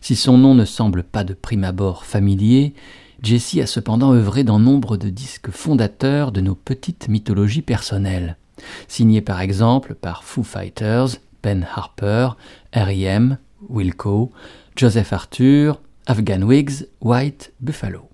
Si 0.00 0.16
son 0.16 0.36
nom 0.36 0.54
ne 0.56 0.64
semble 0.64 1.04
pas 1.04 1.22
de 1.22 1.34
prime 1.34 1.64
abord 1.64 2.04
familier, 2.04 2.74
Jessie 3.22 3.60
a 3.60 3.66
cependant 3.66 4.12
œuvré 4.14 4.42
dans 4.42 4.58
nombre 4.58 4.96
de 4.96 5.10
disques 5.10 5.50
fondateurs 5.50 6.32
de 6.32 6.40
nos 6.40 6.56
petites 6.56 7.08
mythologies 7.08 7.62
personnelles, 7.62 8.36
signés 8.88 9.20
par 9.20 9.40
exemple 9.40 9.94
par 9.94 10.24
Foo 10.24 10.42
Fighters, 10.42 11.18
Ben 11.42 11.66
Harper, 11.74 12.30
R.E.M., 12.74 13.38
Wilco, 13.68 14.32
Joseph 14.76 15.12
Arthur, 15.12 15.80
Afghan 16.06 16.42
Wigs, 16.42 16.86
White, 17.00 17.52
Buffalo. 17.60 18.08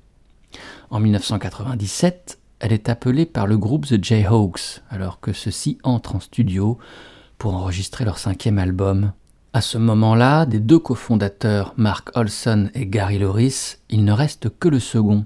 En 0.91 1.01
1997, 1.01 2.39
elle 2.61 2.73
est 2.73 2.89
appelée 2.89 3.27
par 3.27 3.47
le 3.47 3.59
groupe 3.59 3.87
The 3.87 4.03
Jayhawks, 4.03 4.83
alors 4.91 5.21
que 5.21 5.33
ceux-ci 5.33 5.79
entrent 5.83 6.17
en 6.17 6.21
studio 6.21 6.79
pour 7.39 7.55
enregistrer 7.55 8.05
leur 8.05 8.19
cinquième 8.19 8.59
album. 8.59 9.13
À 9.53 9.61
ce 9.61 9.79
moment-là, 9.79 10.47
des 10.47 10.61
deux 10.61 10.79
cofondateurs, 10.79 11.75
Mark 11.77 12.11
Olson 12.17 12.71
et 12.75 12.87
Gary 12.87 13.19
Loris, 13.19 13.81
il 13.89 14.05
ne 14.05 14.13
reste 14.13 14.49
que 14.59 14.69
le 14.69 14.81
second. 14.81 15.25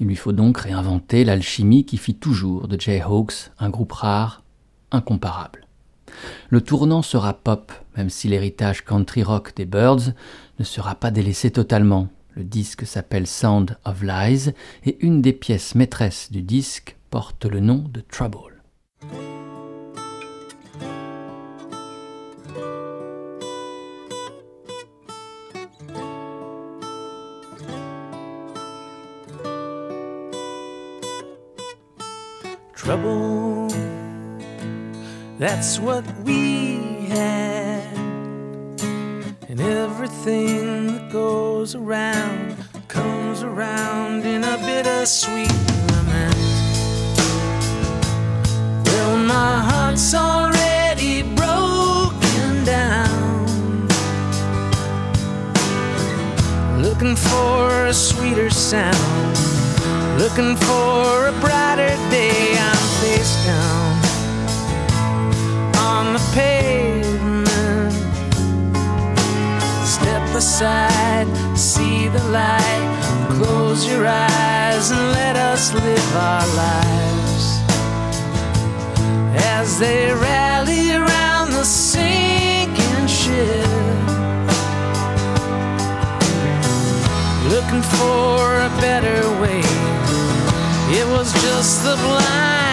Il 0.00 0.06
lui 0.06 0.16
faut 0.16 0.32
donc 0.32 0.58
réinventer 0.58 1.24
l'alchimie 1.24 1.84
qui 1.84 1.96
fit 1.96 2.14
toujours 2.14 2.66
de 2.66 2.80
Jayhawks 2.80 3.50
un 3.58 3.70
groupe 3.70 3.92
rare, 3.92 4.42
incomparable. 4.90 5.61
Le 6.50 6.60
tournant 6.60 7.02
sera 7.02 7.34
pop, 7.34 7.72
même 7.96 8.10
si 8.10 8.28
l'héritage 8.28 8.84
country 8.84 9.22
rock 9.22 9.54
des 9.56 9.64
Birds 9.64 10.12
ne 10.58 10.64
sera 10.64 10.94
pas 10.94 11.10
délaissé 11.10 11.50
totalement. 11.50 12.08
Le 12.34 12.44
disque 12.44 12.86
s'appelle 12.86 13.26
Sound 13.26 13.76
of 13.84 14.02
Lies 14.02 14.52
et 14.84 15.04
une 15.04 15.20
des 15.20 15.32
pièces 15.32 15.74
maîtresses 15.74 16.32
du 16.32 16.42
disque 16.42 16.96
porte 17.10 17.44
le 17.44 17.60
nom 17.60 17.84
de 17.92 18.00
Trouble. 18.00 18.62
Trouble, 32.74 33.51
that's 35.42 35.80
what 35.80 36.04
we 36.22 36.76
had. 37.08 37.98
And 39.48 39.60
everything 39.60 40.86
that 40.86 41.10
goes 41.10 41.74
around 41.74 42.56
comes 42.86 43.42
around 43.42 44.24
in 44.24 44.44
a 44.44 44.56
bittersweet 44.58 45.52
lament. 45.90 46.36
Well, 48.86 49.16
my 49.18 49.58
heart's 49.68 50.14
already 50.14 51.22
broken 51.34 52.64
down. 52.64 53.88
Looking 56.80 57.16
for 57.16 57.86
a 57.86 57.92
sweeter 57.92 58.48
sound. 58.48 59.36
Looking 60.20 60.54
for 60.54 61.26
a 61.26 61.34
brighter 61.40 61.96
day. 62.12 62.21
Pavement. 66.32 67.92
Step 69.84 70.34
aside, 70.34 71.28
see 71.56 72.08
the 72.08 72.22
light. 72.30 72.90
Close 73.36 73.86
your 73.86 74.06
eyes 74.06 74.90
and 74.90 75.12
let 75.12 75.36
us 75.36 75.72
live 75.74 76.16
our 76.16 76.46
lives 76.56 77.44
as 79.60 79.78
they 79.78 80.12
rally 80.12 80.92
around 80.92 81.50
the 81.50 81.64
sinking 81.64 83.06
ship. 83.06 83.66
Looking 87.54 87.82
for 87.96 88.38
a 88.68 88.70
better 88.80 89.20
way. 89.40 89.62
It 90.98 91.06
was 91.08 91.32
just 91.42 91.84
the 91.84 91.96
blind 91.96 92.71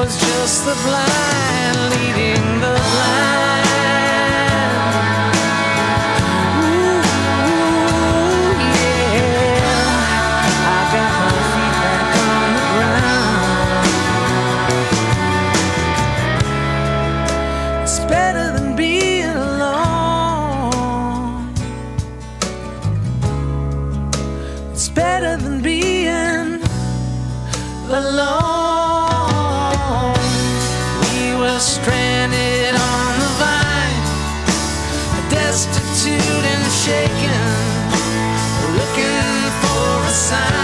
was 0.00 0.16
just 0.18 0.64
the 0.64 0.74
blind 0.86 1.76
leading 1.92 2.60
the 2.60 2.72
blind. 2.72 3.59
For 40.30 40.59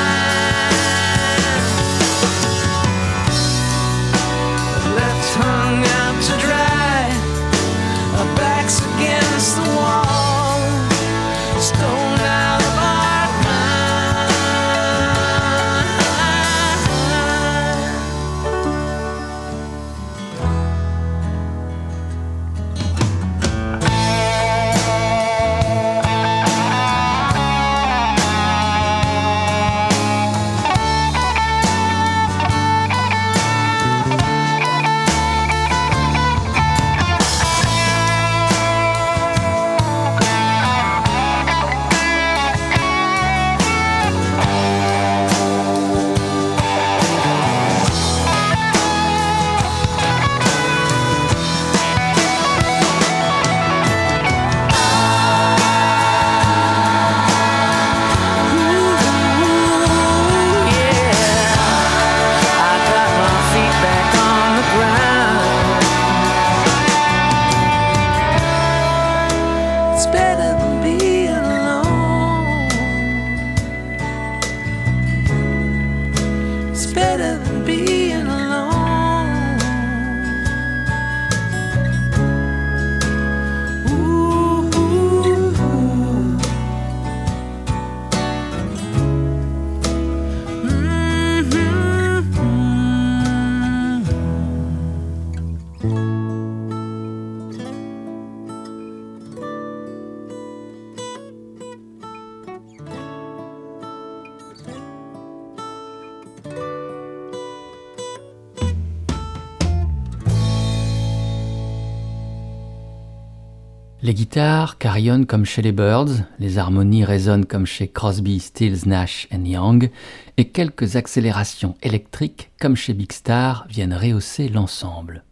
Les 114.07 114.15
guitares 114.15 114.79
carillonnent 114.79 115.27
comme 115.27 115.45
chez 115.45 115.63
les 115.63 115.73
Birds, 115.73 116.23
les 116.39 116.59
harmonies 116.59 117.05
résonnent 117.05 117.45
comme 117.45 117.67
chez 117.67 117.89
Crosby, 117.89 118.39
Stills, 118.39 118.87
Nash 118.87 119.27
Young, 119.33 119.91
et 120.37 120.45
quelques 120.45 120.95
accélérations 120.95 121.75
électriques 121.83 122.53
comme 122.61 122.77
chez 122.77 122.95
Big 122.95 123.11
Star 123.11 123.67
viennent 123.69 123.93
rehausser 123.93 124.49
l'ensemble. 124.49 125.25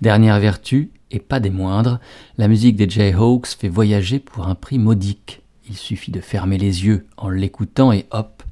Dernière 0.00 0.40
vertu, 0.40 0.90
et 1.10 1.18
pas 1.18 1.38
des 1.38 1.50
moindres, 1.50 2.00
la 2.38 2.48
musique 2.48 2.76
des 2.76 2.88
Jayhawks 2.88 3.48
fait 3.48 3.68
voyager 3.68 4.20
pour 4.20 4.48
un 4.48 4.54
prix 4.54 4.78
modique. 4.78 5.42
Il 5.68 5.76
suffit 5.76 6.10
de 6.10 6.22
fermer 6.22 6.56
les 6.56 6.86
yeux 6.86 7.06
en 7.18 7.28
l'écoutant 7.28 7.92
et 7.92 8.06
hop, 8.10 8.42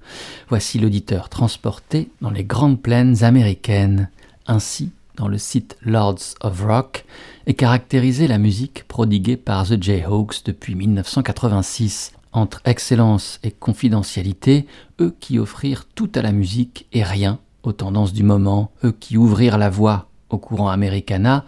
voici 0.50 0.78
l'auditeur 0.78 1.30
transporté 1.30 2.10
dans 2.20 2.28
les 2.30 2.44
grandes 2.44 2.82
plaines 2.82 3.24
américaines. 3.24 4.10
Ainsi, 4.46 4.90
dans 5.16 5.28
le 5.28 5.38
site 5.38 5.76
Lords 5.82 6.34
of 6.40 6.62
Rock, 6.62 7.04
est 7.46 7.54
caractérisée 7.54 8.28
la 8.28 8.38
musique 8.38 8.84
prodiguée 8.88 9.36
par 9.36 9.66
The 9.66 9.82
Jayhawks 9.82 10.44
depuis 10.44 10.74
1986. 10.74 12.12
Entre 12.32 12.60
excellence 12.64 13.40
et 13.42 13.50
confidentialité, 13.50 14.66
eux 15.00 15.14
qui 15.20 15.38
offrirent 15.38 15.86
tout 15.94 16.10
à 16.14 16.22
la 16.22 16.32
musique 16.32 16.86
et 16.92 17.02
rien 17.02 17.38
aux 17.62 17.72
tendances 17.72 18.12
du 18.12 18.22
moment, 18.22 18.70
eux 18.84 18.92
qui 18.92 19.16
ouvrirent 19.16 19.58
la 19.58 19.70
voie 19.70 20.08
au 20.28 20.38
courant 20.38 20.68
americana 20.68 21.44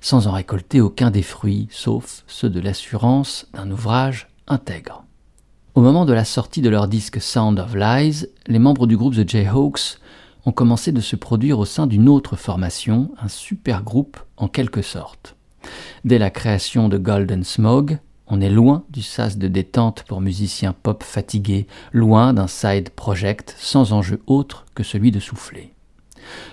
sans 0.00 0.26
en 0.26 0.32
récolter 0.32 0.80
aucun 0.80 1.10
des 1.10 1.22
fruits, 1.22 1.68
sauf 1.70 2.24
ceux 2.26 2.48
de 2.48 2.60
l'assurance 2.60 3.46
d'un 3.52 3.70
ouvrage 3.70 4.28
intègre. 4.48 5.04
Au 5.74 5.82
moment 5.82 6.04
de 6.04 6.12
la 6.12 6.24
sortie 6.24 6.62
de 6.62 6.68
leur 6.68 6.88
disque 6.88 7.20
Sound 7.20 7.58
of 7.60 7.74
Lies, 7.74 8.26
les 8.46 8.58
membres 8.58 8.86
du 8.86 8.96
groupe 8.96 9.14
The 9.14 9.28
Jayhawks 9.28 9.98
ont 10.46 10.52
commencé 10.52 10.92
de 10.92 11.00
se 11.00 11.16
produire 11.16 11.58
au 11.58 11.64
sein 11.64 11.86
d'une 11.86 12.08
autre 12.08 12.36
formation, 12.36 13.10
un 13.20 13.28
super 13.28 13.82
groupe 13.82 14.18
en 14.36 14.48
quelque 14.48 14.82
sorte. 14.82 15.36
Dès 16.04 16.18
la 16.18 16.30
création 16.30 16.88
de 16.88 16.98
Golden 16.98 17.44
Smog, 17.44 17.98
on 18.26 18.40
est 18.40 18.50
loin 18.50 18.84
du 18.90 19.02
sas 19.02 19.38
de 19.38 19.48
détente 19.48 20.04
pour 20.04 20.20
musiciens 20.20 20.72
pop 20.72 21.02
fatigués, 21.02 21.66
loin 21.92 22.32
d'un 22.32 22.46
side 22.46 22.90
project 22.90 23.54
sans 23.58 23.92
enjeu 23.92 24.22
autre 24.26 24.66
que 24.74 24.84
celui 24.84 25.10
de 25.10 25.20
souffler. 25.20 25.74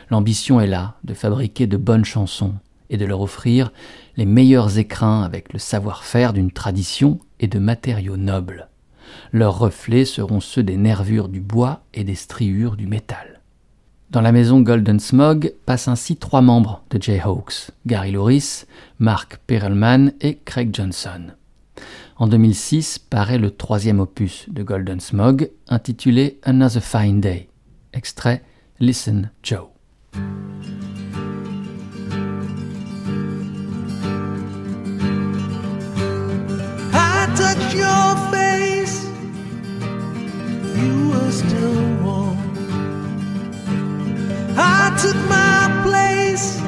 L'ambition 0.09 0.59
est 0.59 0.67
là 0.67 0.95
de 1.03 1.13
fabriquer 1.13 1.67
de 1.67 1.77
bonnes 1.77 2.05
chansons 2.05 2.55
et 2.89 2.97
de 2.97 3.05
leur 3.05 3.21
offrir 3.21 3.71
les 4.15 4.25
meilleurs 4.25 4.77
écrins 4.79 5.21
avec 5.21 5.53
le 5.53 5.59
savoir-faire 5.59 6.33
d'une 6.33 6.51
tradition 6.51 7.19
et 7.39 7.47
de 7.47 7.59
matériaux 7.59 8.17
nobles. 8.17 8.69
Leurs 9.31 9.59
reflets 9.59 10.05
seront 10.05 10.39
ceux 10.39 10.63
des 10.63 10.77
nervures 10.77 11.29
du 11.29 11.41
bois 11.41 11.81
et 11.93 12.03
des 12.03 12.15
striures 12.15 12.75
du 12.75 12.87
métal. 12.87 13.36
Dans 14.09 14.21
la 14.21 14.31
maison 14.31 14.61
Golden 14.61 15.01
Smog 15.01 15.53
passent 15.65 15.89
ainsi 15.89 16.15
trois 16.15 16.41
membres 16.41 16.81
de 16.91 17.01
Jayhawks, 17.01 17.71
Gary 17.85 18.11
Louris, 18.11 18.63
Mark 18.99 19.39
Perelman 19.47 20.13
et 20.21 20.37
Craig 20.45 20.73
Johnson. 20.73 21.31
En 22.15 22.27
2006 22.27 22.99
paraît 22.99 23.37
le 23.37 23.51
troisième 23.51 23.99
opus 23.99 24.45
de 24.47 24.63
Golden 24.63 25.01
Smog, 25.01 25.51
intitulé 25.67 26.39
Another 26.43 26.81
Fine 26.81 27.19
Day. 27.19 27.49
Extrait 27.91 28.43
Listen 28.79 29.29
Joe. 29.43 29.67
I 44.59 44.97
took 45.01 45.15
my 45.29 45.81
place 45.83 46.59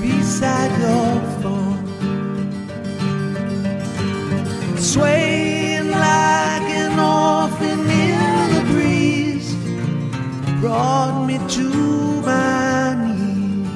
beside 0.00 0.72
your 0.80 1.12
phone, 1.42 1.86
swaying 4.78 5.90
like 5.90 6.68
an 6.82 6.98
orphan 6.98 7.80
in 7.90 8.54
the 8.54 8.62
breeze, 8.72 9.54
brought 10.60 11.26
me 11.26 11.36
to 11.56 11.68
my 12.22 12.94
knees. 12.94 13.70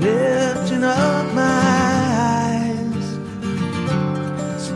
lifting 0.00 0.84
up 0.84 1.26
my 1.34 1.49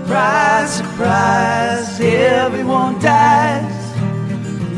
Surprise, 0.05 0.71
surprise, 0.75 1.99
everyone 1.99 2.99
dies. 2.99 3.93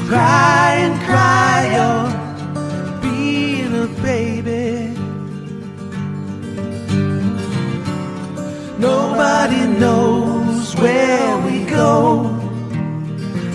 Cry 0.06 0.76
and 0.84 0.94
cry, 1.02 1.56
you're 1.74 3.00
being 3.02 3.74
a 3.74 3.88
baby. 4.02 4.94
Nobody 8.78 9.66
knows 9.66 10.76
where 10.76 11.38
we 11.44 11.64
go. 11.64 12.30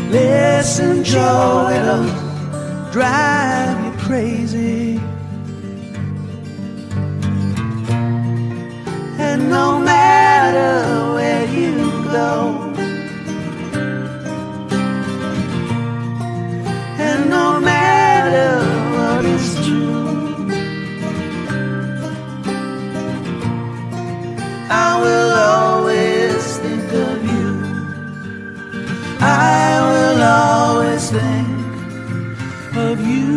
Listen, 0.10 1.06
Joe, 1.06 1.70
it'll 1.72 2.92
drive 2.92 3.78
you 3.86 3.92
crazy. 3.98 5.00
And 9.18 9.50
no 9.50 9.80
matter 9.80 11.11
go, 12.12 12.74
and 17.00 17.30
no 17.30 17.60
matter 17.60 18.52
what 18.96 19.26
is 19.26 19.48
true, 19.66 20.48
I 24.70 24.90
will 25.04 25.34
always 25.56 26.58
think 26.64 26.92
of 27.08 27.18
you. 27.34 27.50
I 29.22 29.80
will 29.90 30.22
always 30.24 31.10
think 31.10 32.76
of 32.76 33.00
you. 33.08 33.31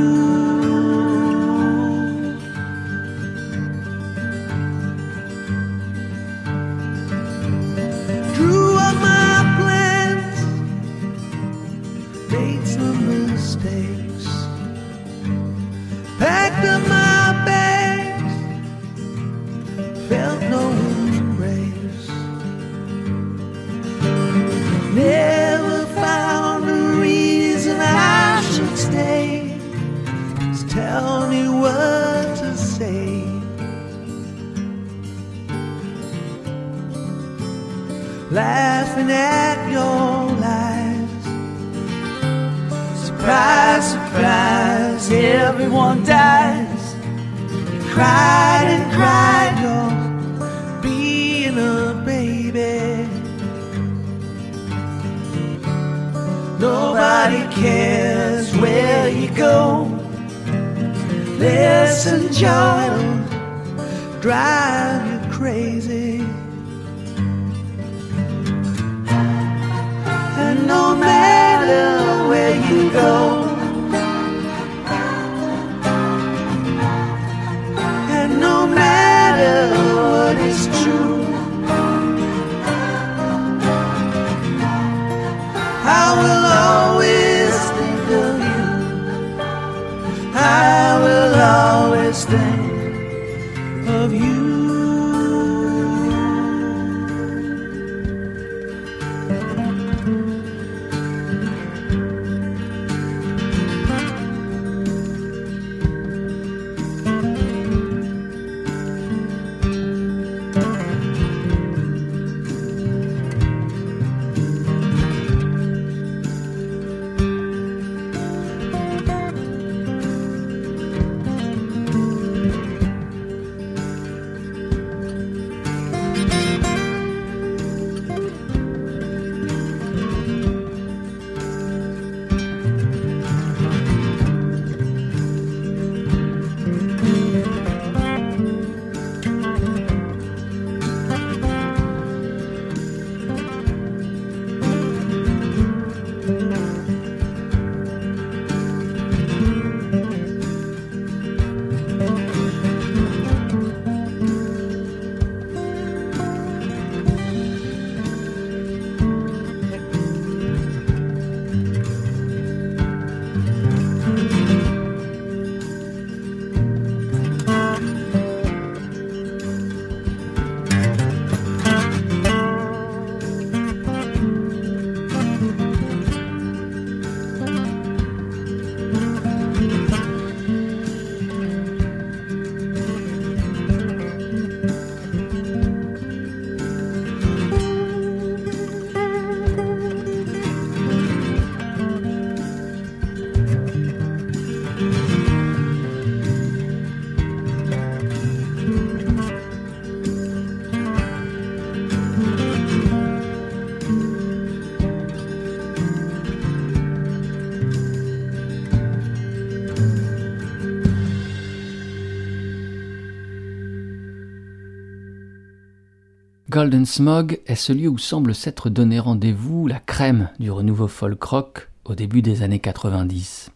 Golden 216.51 216.85
Smog 216.85 217.41
est 217.47 217.55
celui 217.55 217.89
où 217.89 217.97
semble 217.97 218.35
s'être 218.35 218.69
donné 218.69 218.99
rendez-vous 219.01 219.67
la 219.67 219.81
crème 219.81 220.29
du 220.39 220.51
renouveau 220.51 220.89
folk 220.89 221.23
rock 221.23 221.71
au 221.87 221.95
début 221.95 222.21
des 222.21 222.43
années 222.43 222.59
90. 222.59 223.51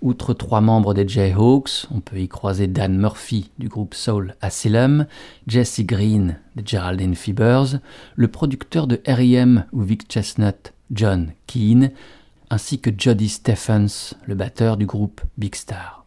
Outre 0.00 0.32
trois 0.32 0.62
membres 0.62 0.94
des 0.94 1.06
Jayhawks, 1.06 1.86
on 1.90 2.00
peut 2.00 2.18
y 2.18 2.28
croiser 2.28 2.66
Dan 2.66 2.96
Murphy 2.96 3.50
du 3.58 3.68
groupe 3.68 3.92
Soul 3.92 4.34
Asylum, 4.40 5.04
Jesse 5.46 5.82
Green 5.82 6.38
des 6.56 6.62
Geraldine 6.64 7.14
Fibers, 7.14 7.78
le 8.16 8.28
producteur 8.28 8.86
de 8.86 9.02
R.E.M. 9.06 9.66
ou 9.72 9.82
Vic 9.82 10.10
Chestnut, 10.10 10.72
John 10.90 11.32
Keane, 11.46 11.90
ainsi 12.48 12.80
que 12.80 12.90
Jody 12.96 13.28
Stephens, 13.28 14.14
le 14.26 14.34
batteur 14.34 14.78
du 14.78 14.86
groupe 14.86 15.20
Big 15.36 15.54
Star. 15.54 15.99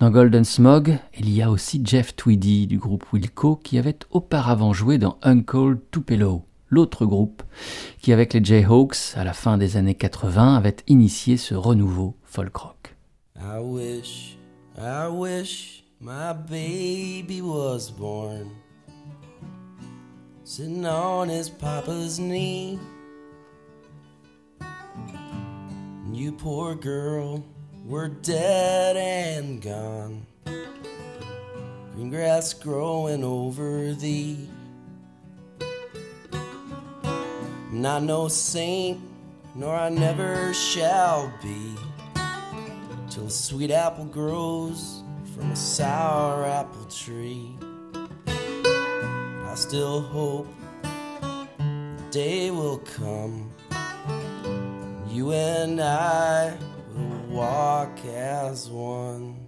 Dans 0.00 0.10
Golden 0.10 0.44
Smog, 0.44 0.98
il 1.18 1.30
y 1.30 1.42
a 1.42 1.50
aussi 1.50 1.80
Jeff 1.84 2.16
Tweedy 2.16 2.66
du 2.66 2.78
groupe 2.78 3.04
Wilco 3.12 3.56
qui 3.56 3.78
avait 3.78 3.98
auparavant 4.10 4.72
joué 4.72 4.98
dans 4.98 5.18
Uncle 5.22 5.78
Tupelo, 5.90 6.42
l'autre 6.68 7.06
groupe 7.06 7.42
qui, 8.00 8.12
avec 8.12 8.32
les 8.32 8.44
Jayhawks, 8.44 9.16
à 9.16 9.24
la 9.24 9.32
fin 9.32 9.56
des 9.58 9.76
années 9.76 9.94
80, 9.94 10.56
avait 10.56 10.76
initié 10.88 11.36
ce 11.36 11.54
renouveau 11.54 12.16
folk 12.24 12.56
rock. 12.56 12.96
I 13.36 13.58
wish, 13.60 14.36
I 14.76 15.08
wish 15.08 15.84
my 16.00 16.32
baby 16.48 17.40
was 17.40 17.90
born. 17.90 18.48
Sitting 20.44 20.84
on 20.84 21.28
his 21.28 21.48
papa's 21.48 22.18
knee. 22.18 22.78
You 26.12 26.32
poor 26.32 26.74
girl, 26.76 27.42
were 27.84 28.08
dead 28.08 28.96
and 28.96 29.60
gone. 29.60 30.26
Green 31.94 32.08
grass 32.08 32.54
growing 32.54 33.22
over 33.22 33.92
thee. 33.92 34.48
I'm 37.70 37.82
not 37.82 38.02
no 38.02 38.28
saint, 38.28 39.00
nor 39.54 39.76
I 39.76 39.90
never 39.90 40.54
shall 40.54 41.30
be. 41.42 41.74
Till 43.10 43.26
a 43.26 43.30
sweet 43.30 43.70
apple 43.70 44.06
grows 44.06 45.02
from 45.34 45.50
a 45.50 45.56
sour 45.56 46.46
apple 46.46 46.86
tree. 46.86 47.54
I 48.26 49.52
still 49.54 50.00
hope 50.00 50.48
the 50.82 52.08
day 52.10 52.50
will 52.50 52.78
come. 52.78 53.50
You 55.10 55.32
and 55.32 55.80
I 55.80 56.56
walk 56.94 58.04
as 58.04 58.68
one. 58.68 59.43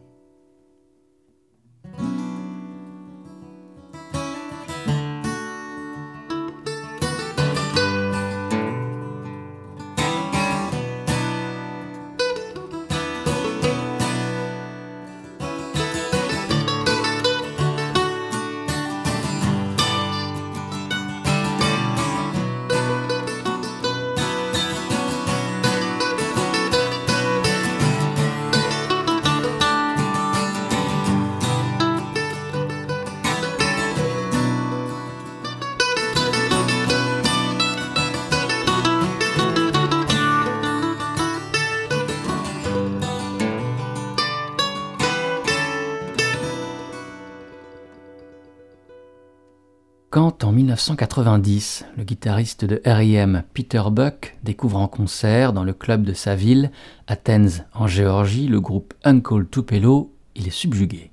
En 50.47 50.53
1990, 50.53 51.87
le 51.97 52.05
guitariste 52.05 52.65
de 52.65 52.81
R.E.M. 52.87 53.43
Peter 53.53 53.83
Buck 53.91 54.37
découvre 54.45 54.79
en 54.79 54.87
concert 54.87 55.53
dans 55.53 55.65
le 55.65 55.73
club 55.73 56.05
de 56.05 56.13
sa 56.13 56.37
ville, 56.37 56.71
Athens 57.09 57.65
en 57.75 57.89
Géorgie, 57.89 58.47
le 58.47 58.61
groupe 58.61 58.95
Uncle 59.03 59.47
Tupelo, 59.51 60.13
il 60.37 60.47
est 60.47 60.51
subjugué. 60.51 61.11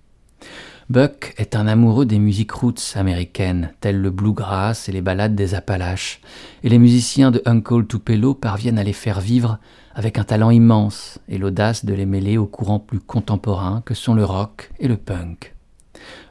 Buck 0.90 1.34
est 1.38 1.56
un 1.56 1.66
amoureux 1.66 2.06
des 2.06 2.20
musiques 2.20 2.52
roots 2.52 2.96
américaines, 2.96 3.74
telles 3.82 4.00
le 4.00 4.12
bluegrass 4.12 4.88
et 4.88 4.92
les 4.92 5.02
ballades 5.02 5.36
des 5.36 5.56
Appalaches, 5.56 6.22
et 6.62 6.70
les 6.70 6.78
musiciens 6.78 7.32
de 7.32 7.42
Uncle 7.46 7.88
Tupelo 7.88 8.36
parviennent 8.36 8.78
à 8.78 8.84
les 8.84 8.94
faire 8.94 9.20
vivre 9.20 9.58
avec 9.96 10.20
un 10.20 10.26
talent 10.26 10.52
immense 10.52 11.18
et 11.28 11.40
l'audace 11.40 11.86
de 11.86 11.94
les 11.96 12.06
mêler 12.06 12.38
aux 12.38 12.46
courants 12.46 12.80
plus 12.80 13.00
contemporains 13.00 13.82
que 13.84 13.96
sont 13.96 14.14
le 14.14 14.26
rock 14.26 14.72
et 14.80 14.88
le 14.88 14.98
punk. 14.98 15.54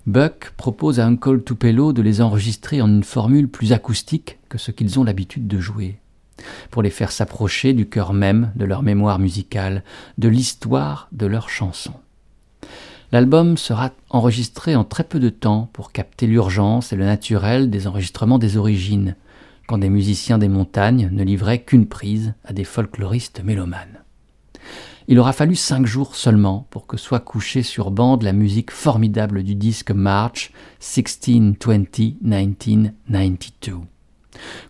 Buck 0.06 0.50
propose 0.56 0.98
à 0.98 1.06
Uncle 1.06 1.44
Tupelo 1.44 1.92
de 1.92 2.02
les 2.02 2.20
enregistrer 2.20 2.82
en 2.82 2.88
une 2.88 3.04
formule 3.04 3.46
plus 3.48 3.72
acoustique 3.72 4.38
que 4.48 4.58
ce 4.58 4.72
qu'ils 4.72 4.98
ont 4.98 5.04
l'habitude 5.04 5.46
de 5.46 5.60
jouer, 5.60 5.98
pour 6.72 6.82
les 6.82 6.90
faire 6.90 7.12
s'approcher 7.12 7.72
du 7.72 7.88
cœur 7.88 8.12
même 8.12 8.50
de 8.56 8.64
leur 8.64 8.82
mémoire 8.82 9.20
musicale, 9.20 9.84
de 10.18 10.26
l'histoire 10.26 11.06
de 11.12 11.26
leurs 11.26 11.48
chansons. 11.48 11.94
L'album 13.12 13.56
sera 13.56 13.92
enregistré 14.10 14.74
en 14.74 14.82
très 14.82 15.04
peu 15.04 15.20
de 15.20 15.28
temps 15.28 15.70
pour 15.72 15.92
capter 15.92 16.26
l'urgence 16.26 16.92
et 16.92 16.96
le 16.96 17.04
naturel 17.04 17.70
des 17.70 17.86
enregistrements 17.86 18.38
des 18.38 18.56
origines, 18.56 19.14
quand 19.68 19.78
des 19.78 19.90
musiciens 19.90 20.38
des 20.38 20.48
montagnes 20.48 21.10
ne 21.12 21.22
livraient 21.22 21.62
qu'une 21.62 21.86
prise 21.86 22.34
à 22.44 22.52
des 22.52 22.64
folkloristes 22.64 23.44
mélomanes. 23.44 24.01
Il 25.08 25.18
aura 25.18 25.32
fallu 25.32 25.56
cinq 25.56 25.86
jours 25.86 26.14
seulement 26.14 26.66
pour 26.70 26.86
que 26.86 26.96
soit 26.96 27.20
couchée 27.20 27.62
sur 27.62 27.90
bande 27.90 28.22
la 28.22 28.32
musique 28.32 28.70
formidable 28.70 29.42
du 29.42 29.54
disque 29.54 29.90
March 29.90 30.52
16-20-1992. 30.80 32.92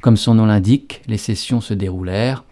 Comme 0.00 0.16
son 0.16 0.34
nom 0.34 0.46
l'indique, 0.46 1.02
les 1.06 1.18
sessions 1.18 1.60
se 1.60 1.74
déroulèrent 1.74 2.44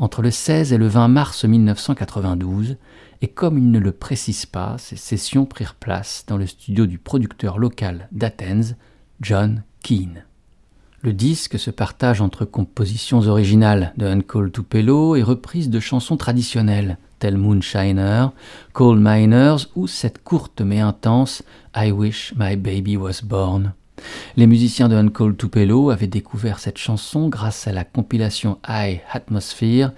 entre 0.00 0.22
le 0.22 0.30
16 0.30 0.72
et 0.72 0.78
le 0.78 0.88
20 0.88 1.08
mars 1.08 1.44
1992, 1.44 2.78
et 3.20 3.28
comme 3.28 3.58
il 3.58 3.70
ne 3.70 3.78
le 3.78 3.92
précise 3.92 4.46
pas, 4.46 4.76
ces 4.78 4.96
sessions 4.96 5.44
prirent 5.44 5.74
place 5.74 6.24
dans 6.26 6.38
le 6.38 6.46
studio 6.46 6.86
du 6.86 6.98
producteur 6.98 7.58
local 7.58 8.08
d'Athens, 8.10 8.76
John 9.20 9.62
Keane. 9.82 10.24
Le 11.02 11.12
disque 11.12 11.58
se 11.58 11.70
partage 11.70 12.22
entre 12.22 12.46
compositions 12.46 13.20
originales 13.20 13.92
de 13.98 14.06
Uncle 14.06 14.50
Tupelo 14.50 15.16
et 15.16 15.22
reprises 15.22 15.68
de 15.68 15.80
chansons 15.80 16.16
traditionnelles, 16.16 16.96
telles 17.20 17.36
Moonshiner, 17.36 18.26
Coal 18.72 18.98
Miners 19.00 19.68
ou 19.76 19.86
cette 19.86 20.24
courte 20.24 20.60
mais 20.60 20.80
intense 20.80 21.44
I 21.76 21.92
Wish 21.92 22.34
My 22.36 22.56
Baby 22.56 22.96
Was 22.96 23.22
Born. 23.22 23.74
Les 24.36 24.46
musiciens 24.46 24.88
de 24.88 24.96
Uncle 24.96 25.36
Tupelo 25.36 25.90
avaient 25.90 26.06
découvert 26.06 26.58
cette 26.58 26.78
chanson 26.78 27.28
grâce 27.28 27.68
à 27.68 27.72
la 27.72 27.84
compilation 27.84 28.58
High 28.68 29.00
Atmosphere 29.12 29.90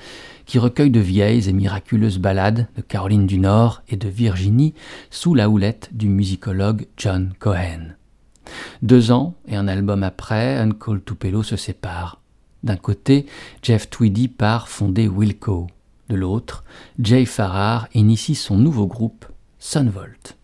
qui 0.45 0.59
recueille 0.59 0.91
de 0.91 1.01
vieilles 1.01 1.49
et 1.49 1.53
miraculeuses 1.53 2.19
ballades 2.19 2.67
de 2.77 2.83
Caroline 2.83 3.27
du 3.27 3.39
Nord 3.39 3.83
et 3.89 3.97
de 3.97 4.09
Virginie 4.09 4.75
sous 5.11 5.35
la 5.35 5.49
houlette 5.49 5.91
du 5.93 6.09
musicologue 6.09 6.87
John 6.97 7.33
Cohen. 7.39 7.95
Deux 8.83 9.13
ans 9.13 9.35
et 9.47 9.57
un 9.57 9.69
album 9.69 10.03
après, 10.03 10.59
Uncle 10.59 11.01
Tupelo 11.07 11.43
se 11.43 11.57
sépare. 11.57 12.21
D'un 12.65 12.77
côté, 12.77 13.27
Jeff 13.63 13.89
Tweedy 13.89 14.29
part 14.29 14.69
fonder 14.69 15.09
Wilco. 15.09 15.69
De 16.13 16.17
l'autre, 16.19 16.63
Jay 16.99 17.25
Farrar 17.25 17.89
initie 17.95 18.35
son 18.35 18.59
nouveau 18.59 18.87
groupe, 18.87 19.25
Sunvolt. 19.59 20.37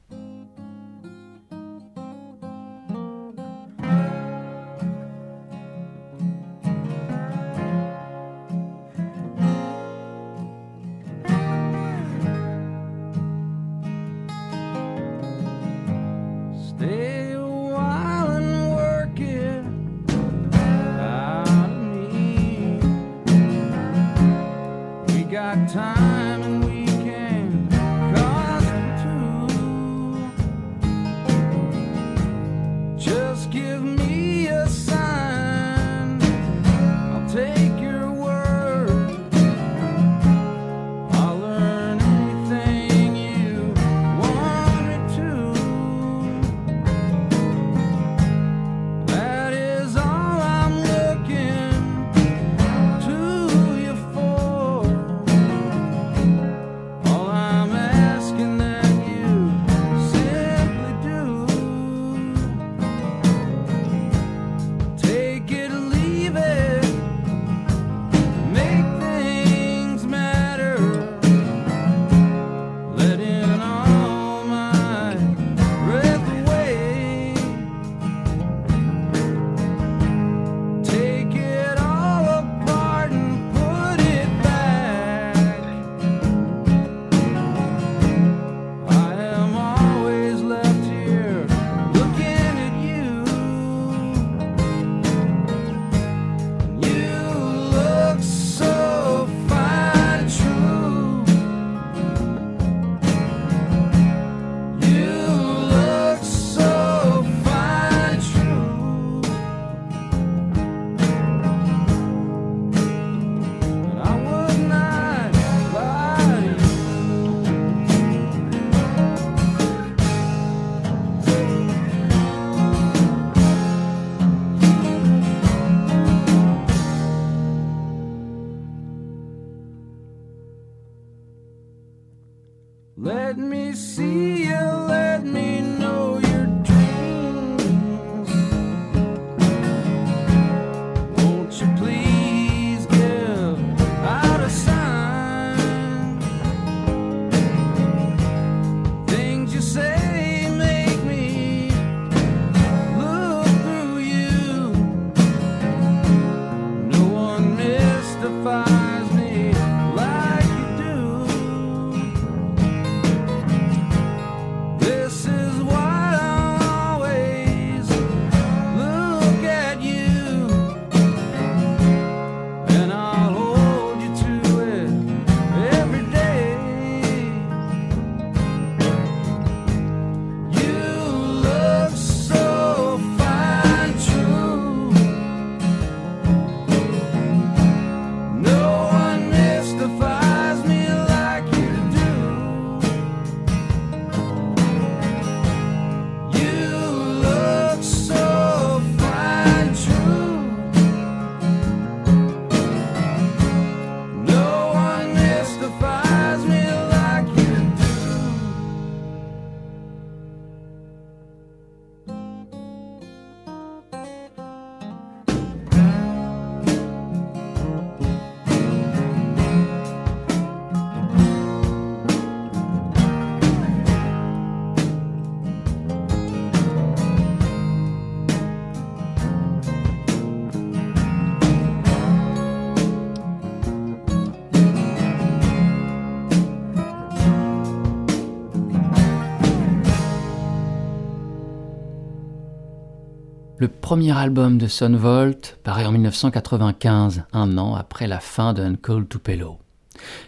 Premier 243.89 244.15
album 244.15 244.59
de 244.59 244.67
Son 244.67 244.91
Volt 244.91 245.59
paraît 245.65 245.87
en 245.87 245.93
1995, 245.93 247.25
un 247.33 247.57
an 247.57 247.75
après 247.75 248.07
la 248.07 248.21
fin 248.21 248.53
de 248.53 248.63
Uncle 248.63 249.07
Tupelo. 249.09 249.57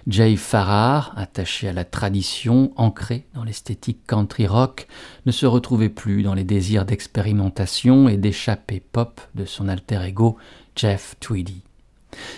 Jay 0.06 0.36
Farrar, 0.36 1.12
attaché 1.14 1.68
à 1.68 1.74
la 1.74 1.84
tradition, 1.84 2.72
ancré 2.76 3.26
dans 3.34 3.44
l'esthétique 3.44 4.06
country 4.06 4.46
rock, 4.46 4.86
ne 5.26 5.30
se 5.30 5.44
retrouvait 5.44 5.90
plus 5.90 6.22
dans 6.22 6.32
les 6.32 6.42
désirs 6.42 6.86
d'expérimentation 6.86 8.08
et 8.08 8.16
d'échappée 8.16 8.80
pop 8.80 9.20
de 9.34 9.44
son 9.44 9.68
alter 9.68 10.00
ego 10.06 10.38
Jeff 10.74 11.16
Tweedy. 11.20 11.60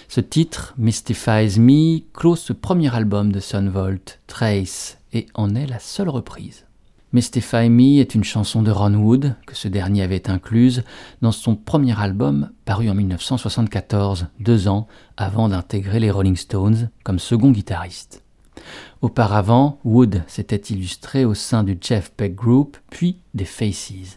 Ce 0.08 0.20
titre, 0.20 0.74
Mystifies 0.76 1.60
Me, 1.60 2.00
clôt 2.12 2.34
ce 2.34 2.52
premier 2.52 2.92
album 2.92 3.30
de 3.30 3.38
Son 3.38 3.70
Volt, 3.70 4.18
Trace, 4.26 4.98
et 5.12 5.28
en 5.34 5.54
est 5.54 5.66
la 5.66 5.78
seule 5.78 6.08
reprise. 6.08 6.66
Mystify 7.14 7.68
Me 7.68 8.00
est 8.00 8.14
une 8.14 8.24
chanson 8.24 8.62
de 8.62 8.70
Ron 8.70 8.94
Wood, 8.94 9.36
que 9.46 9.54
ce 9.54 9.68
dernier 9.68 10.02
avait 10.02 10.30
incluse 10.30 10.82
dans 11.20 11.30
son 11.30 11.56
premier 11.56 12.00
album 12.00 12.50
paru 12.64 12.88
en 12.88 12.94
1974, 12.94 14.28
deux 14.40 14.66
ans 14.66 14.86
avant 15.18 15.50
d'intégrer 15.50 16.00
les 16.00 16.10
Rolling 16.10 16.36
Stones 16.36 16.88
comme 17.04 17.18
second 17.18 17.50
guitariste. 17.50 18.22
Auparavant, 19.02 19.78
Wood 19.84 20.22
s'était 20.26 20.56
illustré 20.56 21.26
au 21.26 21.34
sein 21.34 21.64
du 21.64 21.76
Jeff 21.78 22.12
Beck 22.16 22.34
Group, 22.34 22.78
puis 22.88 23.18
des 23.34 23.44
Faces. 23.44 24.16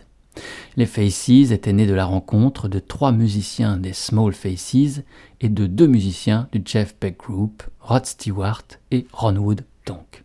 Les 0.78 0.86
Faces 0.86 1.52
étaient 1.52 1.74
nés 1.74 1.88
de 1.88 1.94
la 1.94 2.06
rencontre 2.06 2.70
de 2.70 2.80
trois 2.80 3.12
musiciens 3.12 3.76
des 3.76 3.94
Small 3.94 4.32
Faces 4.32 5.02
et 5.42 5.50
de 5.50 5.68
deux 5.68 5.88
musiciens 5.88 6.48
du 6.54 6.62
Jeff 6.64 6.96
Beck 7.02 7.18
Group, 7.18 7.64
Rod 7.82 8.06
Stewart 8.06 8.64
et 8.92 9.06
Ron 9.12 9.36
Wood 9.36 9.66
donc. 9.86 10.24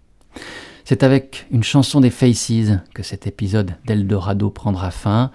C'est 0.90 1.04
avec 1.04 1.46
une 1.52 1.62
chanson 1.62 2.00
des 2.00 2.10
Faces 2.10 2.72
que 2.94 3.04
cet 3.04 3.28
épisode 3.28 3.76
d'Eldorado 3.86 4.50
prendra 4.50 4.90
fin, 4.90 5.30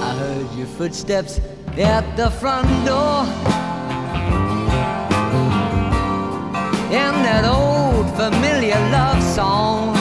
I 0.10 0.12
heard 0.22 0.50
your 0.58 0.70
footsteps 0.80 1.40
at 1.78 2.06
the 2.18 2.32
front 2.32 2.68
door. 2.84 3.28
In 6.90 7.14
that 7.28 7.44
old 7.44 8.10
familiar 8.16 8.80
love 8.92 9.22
song. 9.22 9.94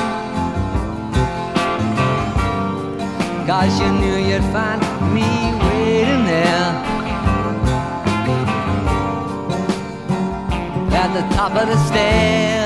Cause 3.44 3.80
you 3.80 3.90
knew 4.00 4.16
you'd 4.28 4.44
find 4.52 4.80
me 5.12 5.26
waiting 5.66 6.24
there 6.24 6.70
at 11.02 11.10
the 11.12 11.34
top 11.34 11.52
of 11.56 11.66
the 11.68 11.76
stairs. 11.88 12.65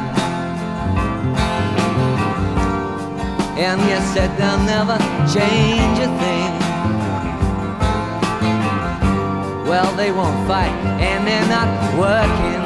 And 3.63 3.79
you 3.81 3.99
said 4.11 4.35
they'll 4.39 4.57
never 4.65 4.97
change 5.31 5.99
a 5.99 6.09
thing. 6.21 6.51
Well, 9.69 9.95
they 9.95 10.11
won't 10.11 10.47
fight, 10.47 10.73
and 10.99 11.27
they're 11.27 11.47
not 11.47 11.69
working. 11.95 12.60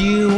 you 0.00 0.37